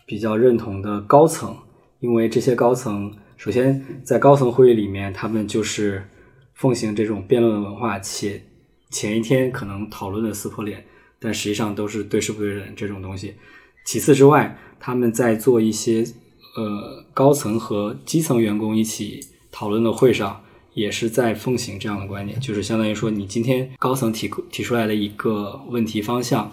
[0.07, 1.57] 比较认同的高层，
[2.01, 3.11] 因为这些高层
[3.41, 6.07] 首先在高层会议里面，他们就是
[6.53, 8.43] 奉行这种辩论文化，且
[8.91, 10.85] 前一天可能讨论的撕破脸。
[11.19, 13.33] 但实际上都是对事不对人这种东西。
[13.87, 16.05] 其次之外，他们在做一些
[16.55, 19.21] 呃高层和基层员工一起
[19.51, 20.43] 讨论的会上，
[20.75, 26.53] 也是在奉行这样的观点，就是相当于说，你今天高层提提出来的一个问题方向，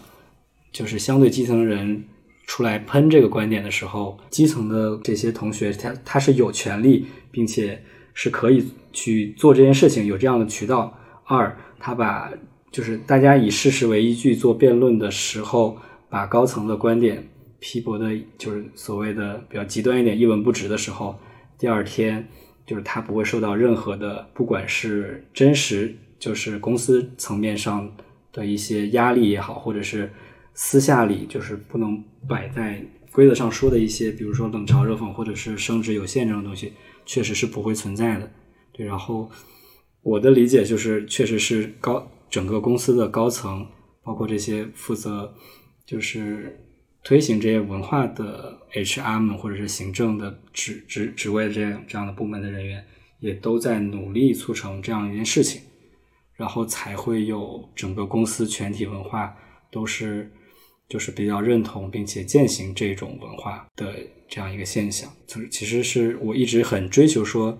[0.71, 2.05] 就是相对基层人
[2.47, 7.79] 出来喷这个观点的时候，基层的这些同学他他是有权利，并且
[8.15, 10.97] 是可以去做这件事情，有这样的渠道。
[11.25, 12.31] 二，他把。
[12.69, 15.77] 就是大家以事实为依据做辩论的时候，
[16.09, 17.27] 把高层的观点
[17.59, 21.17] 批驳的，就是所谓的比较极端一点，一文不值的时候，
[21.57, 22.27] 第二天
[22.67, 27.89] 就是他不会受到任何的，不管是真实，就是公司层面上
[28.33, 30.11] 的一些压力也好，或者是
[30.53, 36.73] 私下里就是不能摆在规则上说的一些，比如说冷嘲热讽或者是升职有限这种东西，
[37.05, 38.31] 确实是不会存在的。
[38.71, 39.31] 对，然后
[40.01, 42.11] 我的理解就是，确实是高。
[42.29, 43.65] 整个公司的高层，
[44.03, 45.33] 包括这些负责
[45.85, 46.59] 就是
[47.01, 52.85] 推行这些文化的 HR 们，或者是行政的职职职位这样这样的部门的人员，
[53.21, 55.61] 也都在努力促成这样一件事情，
[56.35, 59.33] 然后才会有整个公司全体文化
[59.71, 60.29] 都是
[60.89, 63.95] 就是比较认同并且践行这种文化的
[64.27, 65.11] 这样一个现象。
[65.25, 67.57] 就是其实是我一直很追求说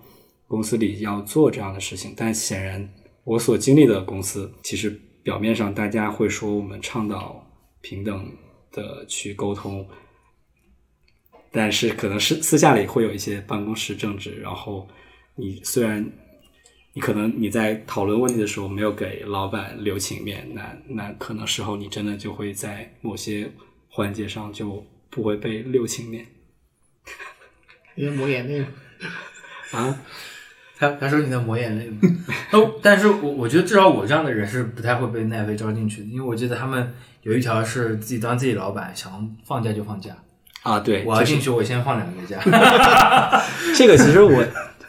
[0.48, 2.88] 公司里要做这样的事情，但显然。
[3.24, 4.90] 我所经历的公司，其实
[5.22, 7.46] 表面上大家会说我们倡导
[7.82, 8.32] 平等
[8.72, 9.86] 的去沟通，
[11.52, 14.40] 但是可能是私下里会有一些办公室政治。
[14.40, 14.88] 然后
[15.36, 16.10] 你虽然
[16.98, 23.48] 你可能你在讨论问题的时候没有给老板留情面，那那可能时候你真的就会在某些
[23.88, 26.26] 环节上就不会被留情面。
[27.94, 28.66] 因为抹眼泪
[29.70, 29.96] 啊。
[30.80, 32.00] 他他说你在抹眼泪吗？
[32.54, 40.18] 哦，但是我我觉得至少我这样的人是不太会被奈飞招进去的，因为我记得他们有一条是自己当自己老板，想放假就放假
[40.64, 40.80] 啊。
[40.80, 42.40] 对，我要进去，我先放两个假。
[43.78, 44.44] 这个其实我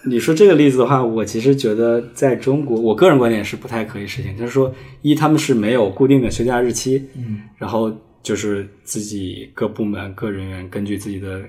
[0.05, 4.37] 你说这个例子的话，我其实觉得在中国，我个人观点是不太可以实行。
[4.37, 11.43] 就是说，一他们是没有固定的休假日期，嗯，然后就是自己各部门各人员根据自己的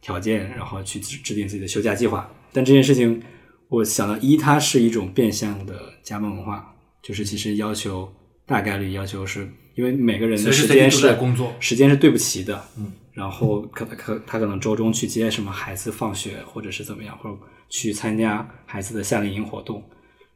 [0.00, 2.30] 条件，然后去制制定自己的休假计划。
[2.52, 3.22] 但这件事情。
[3.70, 8.08] 我想到一，它是一种变相的加班文化，就是其实要求
[8.46, 17.36] 大概率要求是因为每个人的时间是工作时间是对不齐的，嗯，然后可可他可能周中去接什么孩子放学或者是怎么样，或者
[17.68, 19.82] 去参加孩子的夏令营活动，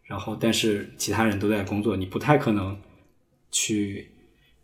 [0.04, 2.80] 然后但是其他人都在工作，你不太可能
[3.50, 4.10] 去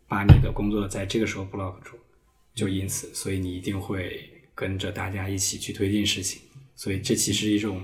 [0.07, 1.97] 把你的工作在这个时候 block 住，
[2.53, 6.41] 就因此，所以你一定会跟着大家一起去推进事情，
[6.75, 7.81] 所以这其实一种。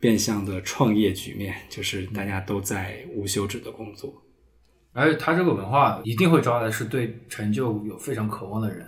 [0.00, 4.12] 变相的创业局面，就是大家都在无休止的工作，
[4.92, 8.84] 而且他这个文化一定会招来是对成就有非常渴望的人。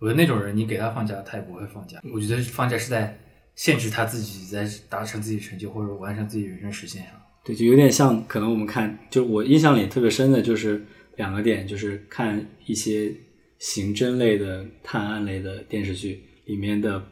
[0.00, 2.02] 我觉得那种人，你给他放假，他也不会放假。
[2.12, 3.16] 我觉得放假是在
[3.58, 7.12] 限制他自己在达成自己成就或者完成自己人生实现上。
[7.44, 10.84] 对，就有点像，可能我们看，就我印象里特别深的就是
[11.16, 13.12] 两个点，就是看一些
[13.58, 17.02] 刑侦类的、探案类的电视剧里面的。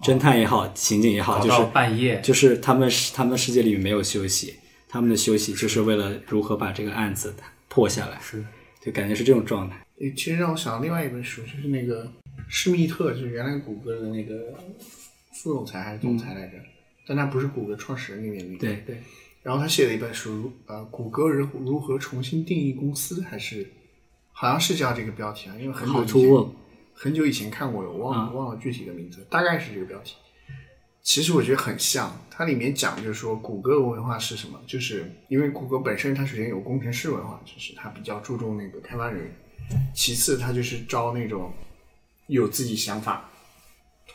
[0.00, 4.54] 侦探也好，刑警也好，就是半夜，就是他们他们世界里没有休息，
[4.88, 7.34] 他们的休息就是为了如何把这个案子
[7.68, 8.44] 破下来，是，
[8.80, 9.84] 就感觉是这种状态。
[9.98, 12.12] 诶，其实让我想到另外一本书，就是那个
[12.48, 14.54] 施密特，就是原来谷歌的那个
[15.42, 16.54] 副总裁还是总裁来着，
[17.06, 18.60] 但他不是谷歌创始人里面那个。
[18.60, 19.02] 对对。
[19.42, 23.70] 然后他写了一本书，呃，谷歌如如何重新定义公司，还是
[24.32, 26.46] 好像是叫这个标题啊，因为很久以前。
[27.00, 30.16] 很久以前看过了，我忘了忘了具体的名字，大概是这个标题。
[31.00, 34.60] 其实我觉得很像，它里面讲就是说，谷歌文化是什么？
[34.66, 39.32] 就是因为谷歌本身它首先有工程师文化，就是它比较注重那个开发人员
[39.94, 41.52] 其次，它就是招那种
[42.26, 43.30] 有自己想法，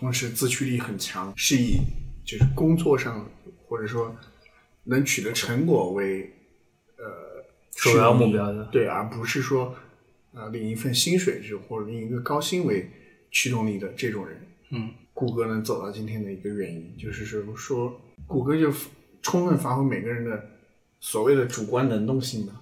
[0.03, 1.77] 同时自驱力很强，是以
[2.25, 3.25] 就是工作上
[3.65, 4.13] 或者说
[4.83, 6.29] 能取得成果为
[6.97, 7.05] 呃
[7.73, 9.73] 首要目标的对，而不是说
[10.33, 12.89] 呃领一份薪水就或者领一个高薪为
[13.31, 14.45] 驱动力的这种人。
[14.71, 18.73] 嗯，谷歌能走到今天的一个原因，就是说说谷歌就
[19.21, 20.49] 充分发挥每个人的
[20.99, 22.59] 所谓的主观能动性嘛，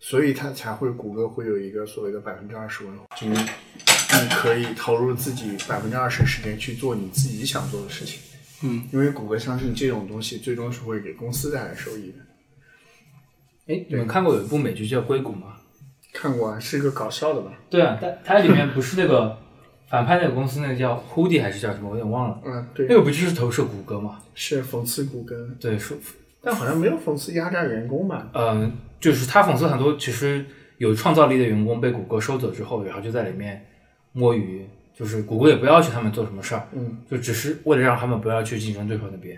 [0.00, 8.20] 所以它才会谷歌会有一个所谓的百分之二十文化，就你你可以投入自己百分之二十时间去做你自己想做的事情。
[8.62, 12.18] 嗯，因为谷歌相信这种东西最终是会给公司带来收益的。
[13.74, 15.56] 哎，你们看过有一部美剧叫《硅谷》吗？
[16.12, 17.52] 看过啊，是一个搞笑的吧？
[17.68, 19.38] 对啊，它它里面不是那个
[19.88, 22.40] 反派那个公司，那个叫 Hoodie 还是叫什么，我有点忘了。
[22.46, 24.22] 嗯，对那，个不就是投射谷歌吗？
[24.34, 25.96] 是讽刺谷歌，对，说
[26.40, 28.30] 但好像没有讽刺压榨员工吧？
[28.32, 30.44] 嗯，就是他讽刺很多其实
[30.78, 33.66] 有创造力的员工被谷歌收走之后，然后就在里面
[34.12, 39.36] 摸鱼，就是谷歌也不要求他们做什么事儿，嗯，就只是为了让他们不要去竞争对手那边，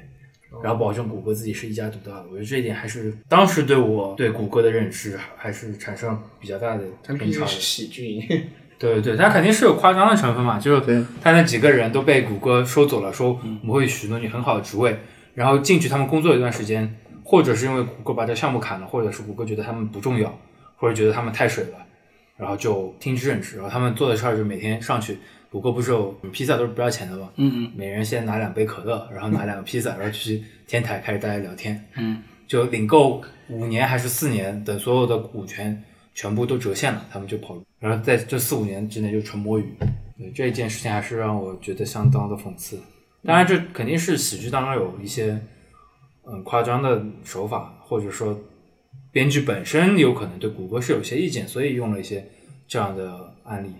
[0.62, 2.24] 然后保证谷歌自己是一家独大的。
[2.30, 6.84] 我觉得这一点还是当时对我对谷歌的认知还是产生比较大的
[7.14, 7.46] 偏差的。
[7.46, 8.20] 是喜剧。
[8.80, 14.96] 对对对，它肯定是有夸张的成分嘛，就是他那几个人都被谷歌收走了，说我们会许诺你很好的职位，
[15.34, 16.96] 然后进去他们工作一段时间，
[17.30, 20.36] 或者是因为谷歌把这项目砍了，或者是谷歌觉得他们不重要，
[20.74, 21.78] 或者觉得他们太水了，
[22.36, 25.16] 然后就听之任之，然后他们做的事儿就每天上去，
[25.48, 35.80] 谷歌不是有披萨都是不要钱的吗，嗯嗯每人先拿两杯可乐，然后拿两个披萨，然后去天台开始大家聊天，嗯，就领够五年还是四年，等所有的股权
[36.12, 39.72] 全部都折现了，他们就跑路，然后在这四五年之内就纯摸鱼。
[40.18, 42.76] 对这一件事情还是让我觉得相当的讽刺。
[43.24, 45.40] 当然，这肯定是喜剧当中有一些
[46.30, 48.38] 嗯夸张的手法，或者说
[49.10, 52.24] 编剧本身有可能对谷歌是有些意见，所以用了一些
[52.68, 53.70] 这样的案例。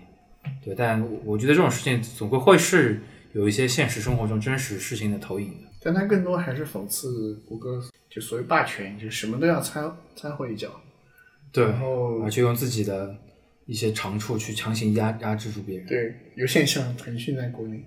[0.63, 2.99] 对，但我我觉得这种事情总归会是
[3.33, 5.69] 有一些现实生活中真实事情的投影的。
[5.83, 10.69] 但它更多还是讽刺谷歌，就所谓霸权，就什么都要掺掺和一脚。
[11.51, 13.15] 对，然后而且用自己的
[13.65, 15.87] 一些长处去强行压压制住别人。
[15.87, 17.83] 对，有现象腾讯在国内。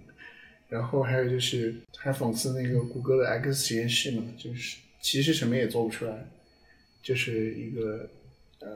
[0.68, 6.26] 然后还有就是还讽刺那个谷歌的 X 实验室嘛，就是其实什么也做不出来，
[7.02, 8.08] 就是一个
[8.60, 8.68] 呃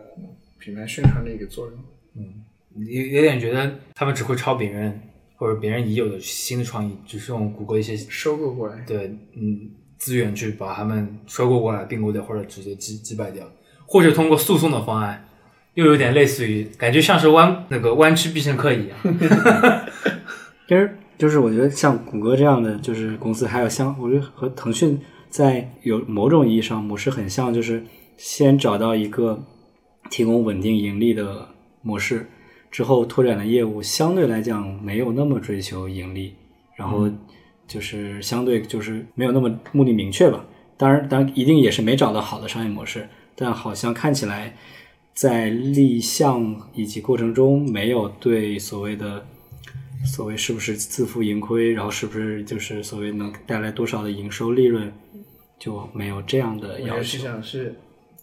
[0.58, 1.78] 品牌宣传的一个作用。
[2.16, 2.44] 嗯
[2.76, 5.00] 有有点觉得他们只会抄别人
[5.34, 13.50] 或者别人已有的新的创意，只是用谷歌一些收购过来，对嗯资源去把他们收购过来、并购掉，或者直接击击败掉，
[13.86, 15.26] 或者通过诉讼的方案，
[15.74, 18.98] 又有点类似于感觉像是弯那个弯曲必胜客一样。
[20.68, 24.98] 其实就是我觉得像谷歌这样的就是公司，还有像我觉得和腾讯
[25.28, 27.84] 在有某种意义上模式很像，就是
[28.16, 29.42] 先找到一个
[30.08, 31.48] 提供稳定盈利的
[31.82, 32.28] 模式，
[32.70, 36.34] 之后拓展的业务相对来讲没有那么追求盈利，
[36.76, 37.10] 然后
[37.66, 40.44] 就是相对就是没有那么目的明确吧。
[40.76, 44.54] 当然，当然一定也是没找到好的商业模式，但好像看起来
[45.12, 49.26] 在立项以及过程中没有对所谓的
[50.04, 54.92] 所谓是不是自负盈亏，然后是不是就是所谓能带来多少的营收利润，
[55.58, 57.24] 就没有这样的要我也是求。
[57.24, 57.74] 想是，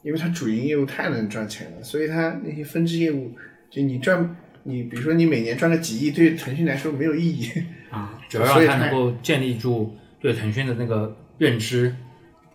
[0.02, 3.36] 因为它主营业务太能赚钱了，所以它那些分支业务，
[3.70, 7.50] 就你赚，你比如说你每年赚个几亿，对腾讯来说没有意义。
[7.92, 11.96] 啊，只要让它能够建立住对腾讯的那个认知，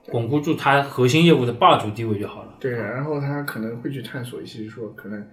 [0.06, 2.56] 巩固住它核心业务的霸主地位就好了。
[2.60, 5.26] 对，然后他可能会去探索一些说可能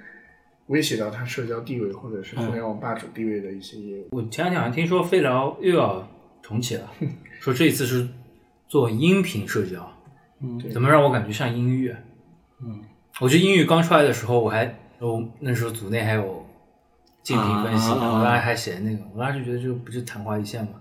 [0.67, 4.07] 威胁到他社交地位或者是互联网霸主地位的一些业务。
[4.11, 6.07] 我前两天好像听说飞聊又要
[6.41, 6.91] 重启了，
[7.39, 8.07] 说这一次是
[8.67, 9.91] 做音频社交，
[10.41, 11.95] 嗯怎么让我感觉像音乐？
[12.61, 12.81] 嗯，
[13.19, 16.45] 我觉得音乐刚出来的时候，我还我那时候组内还有
[17.23, 20.71] 竞品分析，我当时还写那个，我当时觉得这个不是昙花一现吗？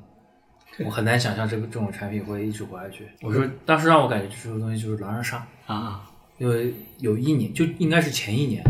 [0.84, 3.06] 我很难想象这个这种产品会一直活下去。
[3.22, 8.62] 我说当时让我感觉这个东西就是狼人杀，啊，因为有一年就应该是前一年，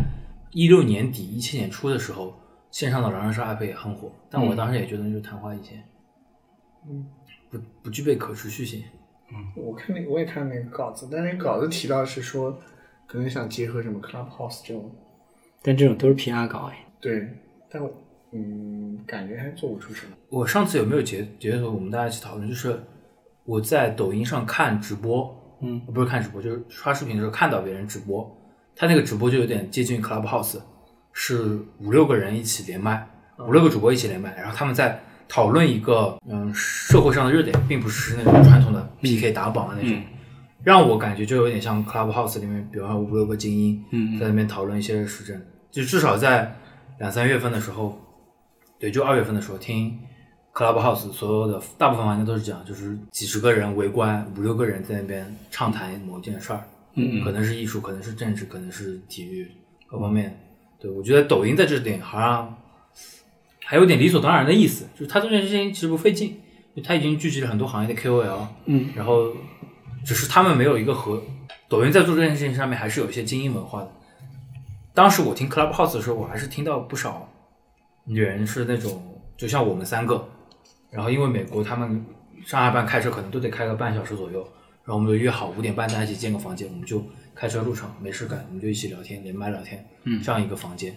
[0.51, 2.34] 一六年底一七年初的时候，
[2.70, 5.82] 线上的狼人杀 app 也很火，但我当时也觉得那就是昙花一现，
[6.88, 7.07] 嗯，
[7.51, 8.82] 不不具备可持续性。
[9.28, 12.57] 嗯我看那我也看那个稿子，但是稿子提到是说
[13.09, 14.88] 可能想结合什么 Clubhouse 这种，
[15.62, 16.86] 但这种都是 PR 搞哎。
[17.01, 17.28] 对，
[17.68, 17.92] 但我
[18.30, 20.12] 嗯感觉还做不出什么。
[20.30, 21.74] 我上次有没有截截图？
[21.74, 22.80] 我们大家一起讨论，就是
[23.44, 28.36] 我在抖音上看直播，嗯，不是看直播，就是刷视频的时候看到别人直播，
[28.76, 30.58] 他那个直播就有点接近 Clubhouse，
[31.12, 33.08] 是五六个人一起连麦，
[33.38, 40.00] 五六个主播一起连麦，然后他们在讨论一个嗯社会上的热点，并不是那种传统的 PK 打榜的那种，
[40.62, 44.20] 让我感觉就有点像 Clubhouse 里面，比方说五六个精英，嗯。
[44.20, 45.40] 在那边讨论一些时政。
[45.70, 46.54] 就至少在
[46.98, 47.98] 两三月份的时候，
[48.78, 49.98] 对，就二月份的时候听
[50.54, 56.62] Clubhouse 所有的大部分玩家都是这样，就是几十个人围观，五六个人在那边畅谈某件事儿，
[56.97, 59.49] 嗯可能是艺术，可能是政治，可能是体育，
[59.86, 60.38] 各方面。
[60.78, 62.57] 对我觉得抖音在这点好像
[63.64, 66.40] 还有点理所当然的意思，就是他做这件事情其实不费劲，
[66.74, 69.32] 就它已经聚集了很多行业的 KOL，嗯，然后
[70.05, 71.22] 只是他们没有一个和
[71.68, 73.90] 抖音在做这件事情上面还是有一些精英文化的。
[74.94, 77.28] 当时我听 Clubhouse 的时候，我还是听到不少
[78.07, 80.28] 人是那种，就像我们三个，
[80.90, 82.05] 然后因为美国他们
[82.44, 84.47] 上下班开车可能都得开个半小时左右，
[84.87, 90.95] 然后我们就约好五点半大家一起建个房间，我们就开车入场没事干，我们就一起聊天，连麦聊天，嗯这样一个房间。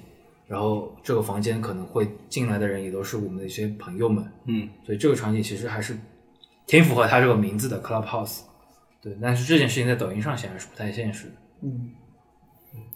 [0.48, 5.98] 然后这个房间可能会进来的人也都是我们的一些朋友们，嗯所以这个场景其实还是
[6.68, 8.42] 挺符合它这个名字的 Clubhouse。
[9.02, 11.34] 对，但是这件事情在抖音上显然是不太现实的。
[11.62, 11.92] 嗯，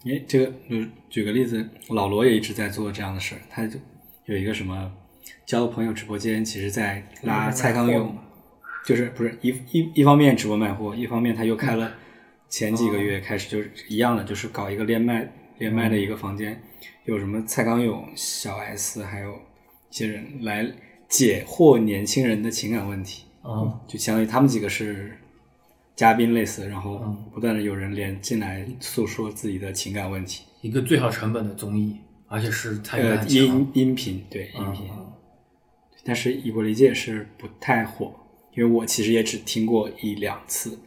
[0.04, 3.78] 诶，这个就举个例子，老罗也一直在做这样的事儿，他就
[4.26, 4.92] 有一个什么
[5.46, 8.16] 交朋友直播间，其实在拉蔡康永，
[8.84, 11.94] 就是不是一一一方面直播卖货，一方面他又开了
[12.48, 16.62] 前几个月开始就是一样的，就是搞一个连麦连麦的一个房间，
[17.04, 19.32] 有什么蔡康永、小 S，还有
[19.90, 20.70] 一些人来
[21.08, 23.24] 解惑年轻人的情感问题。
[23.42, 25.18] 啊，就相当于他们几个是
[25.94, 30.44] 嘉宾类似，然后嗯不断的有人连进来诉说自己的情感问题。
[30.62, 35.12] 一个最好成本的综艺，而且是参与呃，音音频对音频，嗯
[36.04, 38.14] 但是以我理解是不太火，
[38.54, 40.78] 因为我其实也只听过一两次。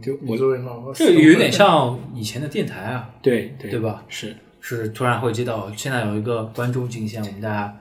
[0.00, 4.04] 就我作为老罗，这有点像以前的电台啊，对对对吧？
[4.08, 7.76] 是，是突然会接到现在有一个观众进线，我们大家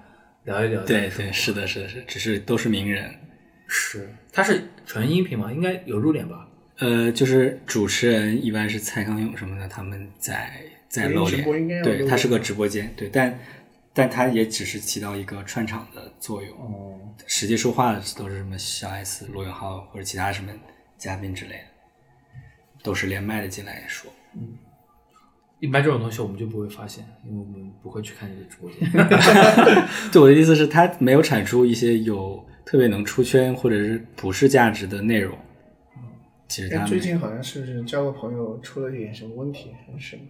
[0.46, 0.82] 聊一聊。
[0.84, 3.14] 对对是的，是的，是，只是都是名人。
[3.68, 5.54] 是，它是纯音频吗？
[5.54, 6.48] 应该有入脸吧？
[6.80, 10.52] 呃，就是主持人一般是蔡康永什么的，他们在
[10.90, 13.40] 在露脸，对它是个直播间，对，但
[13.94, 16.58] 但它也只是起到一个串场的作用。
[16.58, 20.52] 哦，实际说话的都是什么小 S、罗永浩或者其他什么
[20.98, 24.12] 嘉宾之类的，都是连麦的进来说。
[24.36, 24.58] 嗯
[25.60, 28.80] 一般这种东西我们就不会发现，因为我们不会去看这个直播间。
[30.12, 35.38] 对我的意思是，他没有产出一些有特别能出圈或者是普世价值的内容。
[36.48, 40.24] 其实哎，他们最近好像是不是交个朋友出了一点什么问题还是什么？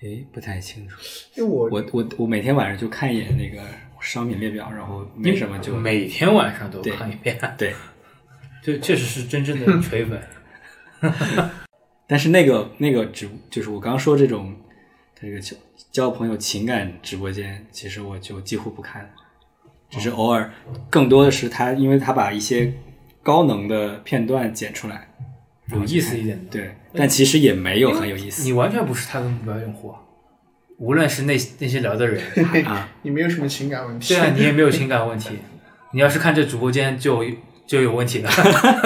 [0.00, 0.96] 诶不太清楚。
[1.34, 3.62] 因为我我我我每天晚上就看一眼那个
[4.00, 7.74] 商品列表，然后没什么就每天晚上都看一遍，对。
[8.60, 10.20] 就确实是真正的 锤粉。
[12.06, 14.54] 但是那个那个直就是我刚刚说这种
[15.18, 15.56] 这个交
[15.92, 19.08] 交朋友情感直播间，其实我就几乎不看，
[19.88, 20.52] 只是偶尔，
[20.90, 22.72] 更多的是他，因为他把一些
[23.22, 25.07] 高能的片段剪出来，
[25.72, 26.44] 有意思一点的。
[26.50, 30.00] 对，但其实也没有很有意思你完全不是他的目标用户啊，
[30.78, 32.22] 无论是那那些聊的人，
[32.66, 32.88] 啊。
[33.02, 34.14] 你没有什么情感问题。
[34.14, 35.30] 对啊，你也没有情 感问题。
[35.92, 37.24] 你要是看这直播间就
[37.66, 38.30] 就有问题了。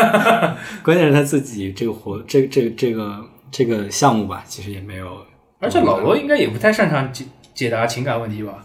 [0.83, 5.25] 关键是他自己这个活这这个这个这个项目吧，其实也没有，
[5.61, 8.65] 而且老罗应该也不太擅长解解答情感问题吧？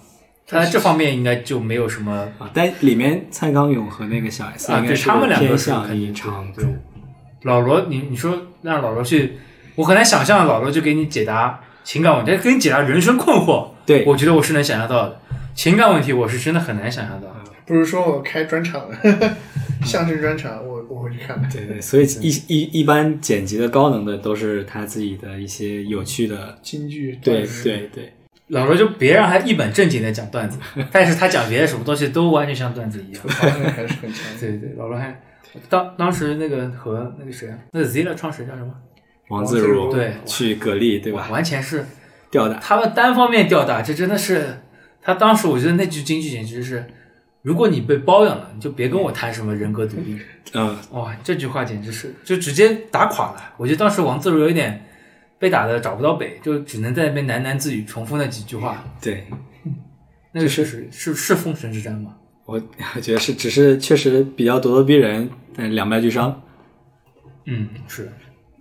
[0.50, 6.62] 他在这方面应该就没有什么啊，但里面蔡康永和那个小 S 啊，对应该是他们两个是偏向于肯定对长主。
[7.44, 9.38] 老罗，你你说让老罗去，
[9.76, 13.70] 我很难想象老罗就给你解答情感问题，给你解答人生困惑。
[13.86, 15.22] 对我觉得我是能想象到的。
[15.56, 17.28] 情感问题我是真的很难想象到。
[17.66, 18.82] 不如说我开专场，
[19.84, 21.48] 相声专场，我我会去看的。
[21.52, 28.14] 对对，所以一一一般剪辑的高能的都是他自己的一些有趣的，京剧对对对，
[28.48, 30.58] 老罗就别让他一本正经的讲段子，
[30.92, 33.22] 但是他讲别的什么东西都完全像段子一样。
[33.28, 34.40] 还是很强的。
[34.40, 35.20] 对对，老罗还
[35.70, 38.74] 当当时那个和那个谁啊，那个 Zilla 创始人叫什么？
[39.30, 41.28] 王自如对去格力对吧？
[41.30, 41.86] 完全是
[42.32, 44.62] 吊打他们单方面吊打，这真的是
[45.02, 46.86] 他当时我觉得那句京剧简直是，
[47.42, 50.18] 如果你被包养了，你就别跟我谈什么人格独立。
[50.54, 53.54] 嗯，哇，这句话简直是就直接打垮了。
[53.58, 54.86] 我觉得当时王自如有一点
[55.38, 58.84] 被打的找不到北，就只能在那边喃喃自语，重复那几句话。
[59.02, 59.28] 对，
[60.32, 62.16] 那个是是是是封神之战吗？
[62.48, 62.60] 我
[62.96, 66.42] 我觉得是只是确实比较咄咄逼人，但两败俱伤。
[67.46, 68.12] 嗯，是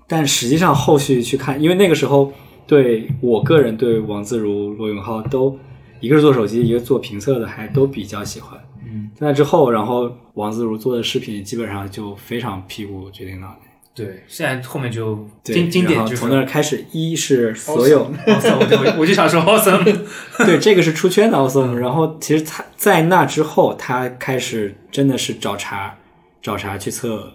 [0.06, 2.32] 但实际上后续去看，因为那个时候
[2.66, 5.58] 对我个人对王自如、罗永浩都，
[6.00, 8.60] 一个是做手机，一个做评测的，还都比较喜欢。
[8.84, 13.75] 嗯，在那之后，然后王自如做的视频基本上就非常屁股决定脑袋。
[13.96, 14.22] 对。
[14.28, 19.82] 现在后面就经经典就是从那儿开始，一是所有 awesome， 我就我就想说 awesome。
[20.44, 25.94] 对这个是出圈的 awesome，然后其实他在那之后，他开始真的是找茬，
[26.42, 27.32] 找茬去测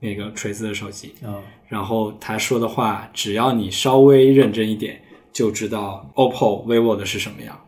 [0.00, 5.00] 那个锤子的手机，嗯，然后他说的话，只要你稍微认真一点，
[5.32, 7.58] 就知道 OPPO、vivo 的是什么样。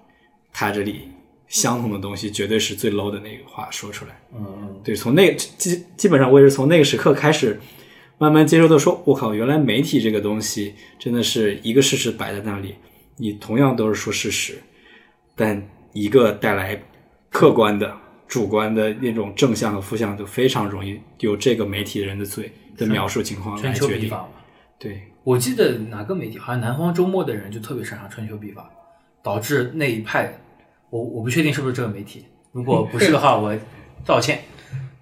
[0.52, 1.08] 他这里
[1.48, 4.20] 相同的东西绝对是最 low 的那个话说出来。
[4.34, 7.58] 嗯，对，从那基基本上我也是从那个时刻开始，
[8.20, 12.74] 慢慢接受到说，我靠，原来媒体这个东西真的是一个事实摆在那里，
[13.16, 14.58] 你同样都是说事实，
[15.34, 16.78] 但一个带来
[17.30, 17.90] 客观的、
[18.28, 24.02] 主观的那种正向和负向，就非常容易由这个媒体人的嘴的描述情况来春秋决定。
[24.02, 24.28] 笔法。
[24.78, 28.68] 对，我记得哪个媒体，好像南方周末的人就特别擅长春秋笔法，
[29.22, 30.38] 导致那一派，
[30.90, 33.56] 我我不确定是不是这个媒体，如果不是的话，我
[34.04, 34.42] 道歉。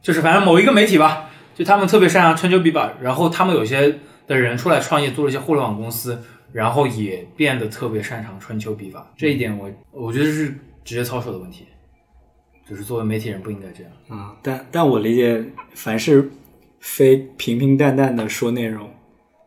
[0.00, 1.28] 就是反正某一个媒体吧，
[1.58, 3.92] 就他们特别擅长春秋笔法，然后他们有些
[4.28, 6.22] 的人出来创业，做了一些互联网公司，
[6.52, 9.12] 然后也变得特别擅长春秋笔法。
[9.16, 10.54] 这一点我我觉得是
[10.84, 11.66] 职业操守的问题，
[12.64, 13.92] 就是作为媒体人不应该这样。
[14.06, 15.44] 啊、但但我理解，
[15.74, 16.30] 凡是
[16.78, 18.88] 非平平淡淡的说内容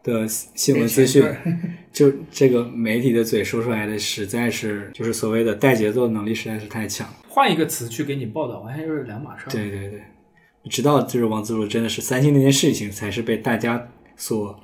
[0.04, 1.24] 的新闻资讯，
[1.94, 7.08] 就这个媒体的嘴说出来的，实在是就是所谓的带节奏能力实在是太强。
[7.30, 9.50] 换一个词去给你报道，完全就是两码事儿。
[9.50, 10.02] 对对对，
[10.70, 14.60] 直到就是王自如真的是三星那件事情，才是被大家所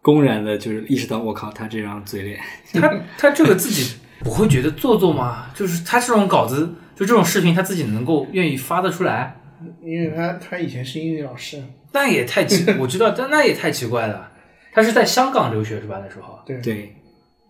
[0.00, 2.40] 公然的，就是意识到，我靠，他这张嘴脸，
[2.72, 5.50] 他他这个自己不会觉得做作吗？
[5.54, 9.40] 就是他这种稿子，就这种视频，他自己能够愿意发得出来，
[9.82, 11.62] 因为他他以前是英语老师，
[11.92, 14.30] 那也太奇，我知道，但那也太奇怪了。
[14.72, 16.00] 他是在香港留学是吧？
[16.02, 16.96] 那时候，对对，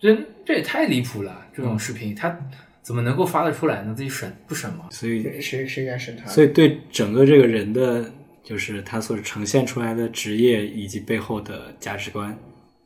[0.01, 1.47] 这这也太离谱了。
[1.55, 2.37] 这种视频他
[2.83, 3.95] 怎么能够发得出来呢？
[3.95, 4.89] 自己审不审吗？
[4.91, 6.29] 所以对谁谁敢审他？
[6.29, 12.37] 所以对整个这个人的，就是他所呈现出来的职业以及背后的价值观，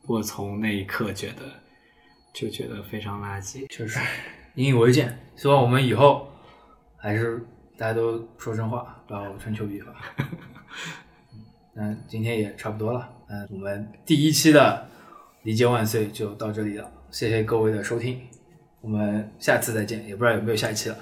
[0.05, 1.41] 我从那一刻觉得
[2.31, 3.65] 就觉得非常垃圾。
[3.67, 3.99] 就是，
[4.55, 5.11] 引以为戒。
[5.35, 6.29] 希望我们以后
[6.95, 7.43] 还是
[7.75, 9.93] 大家都说真话，不要春秋笔法。
[11.73, 14.87] 那今天也差不多了，嗯，我们第一期的
[15.43, 18.19] 理解万岁就到这里了，谢谢各位的收听，
[18.81, 20.97] 我们下次再见，也不知道有没有下一期了。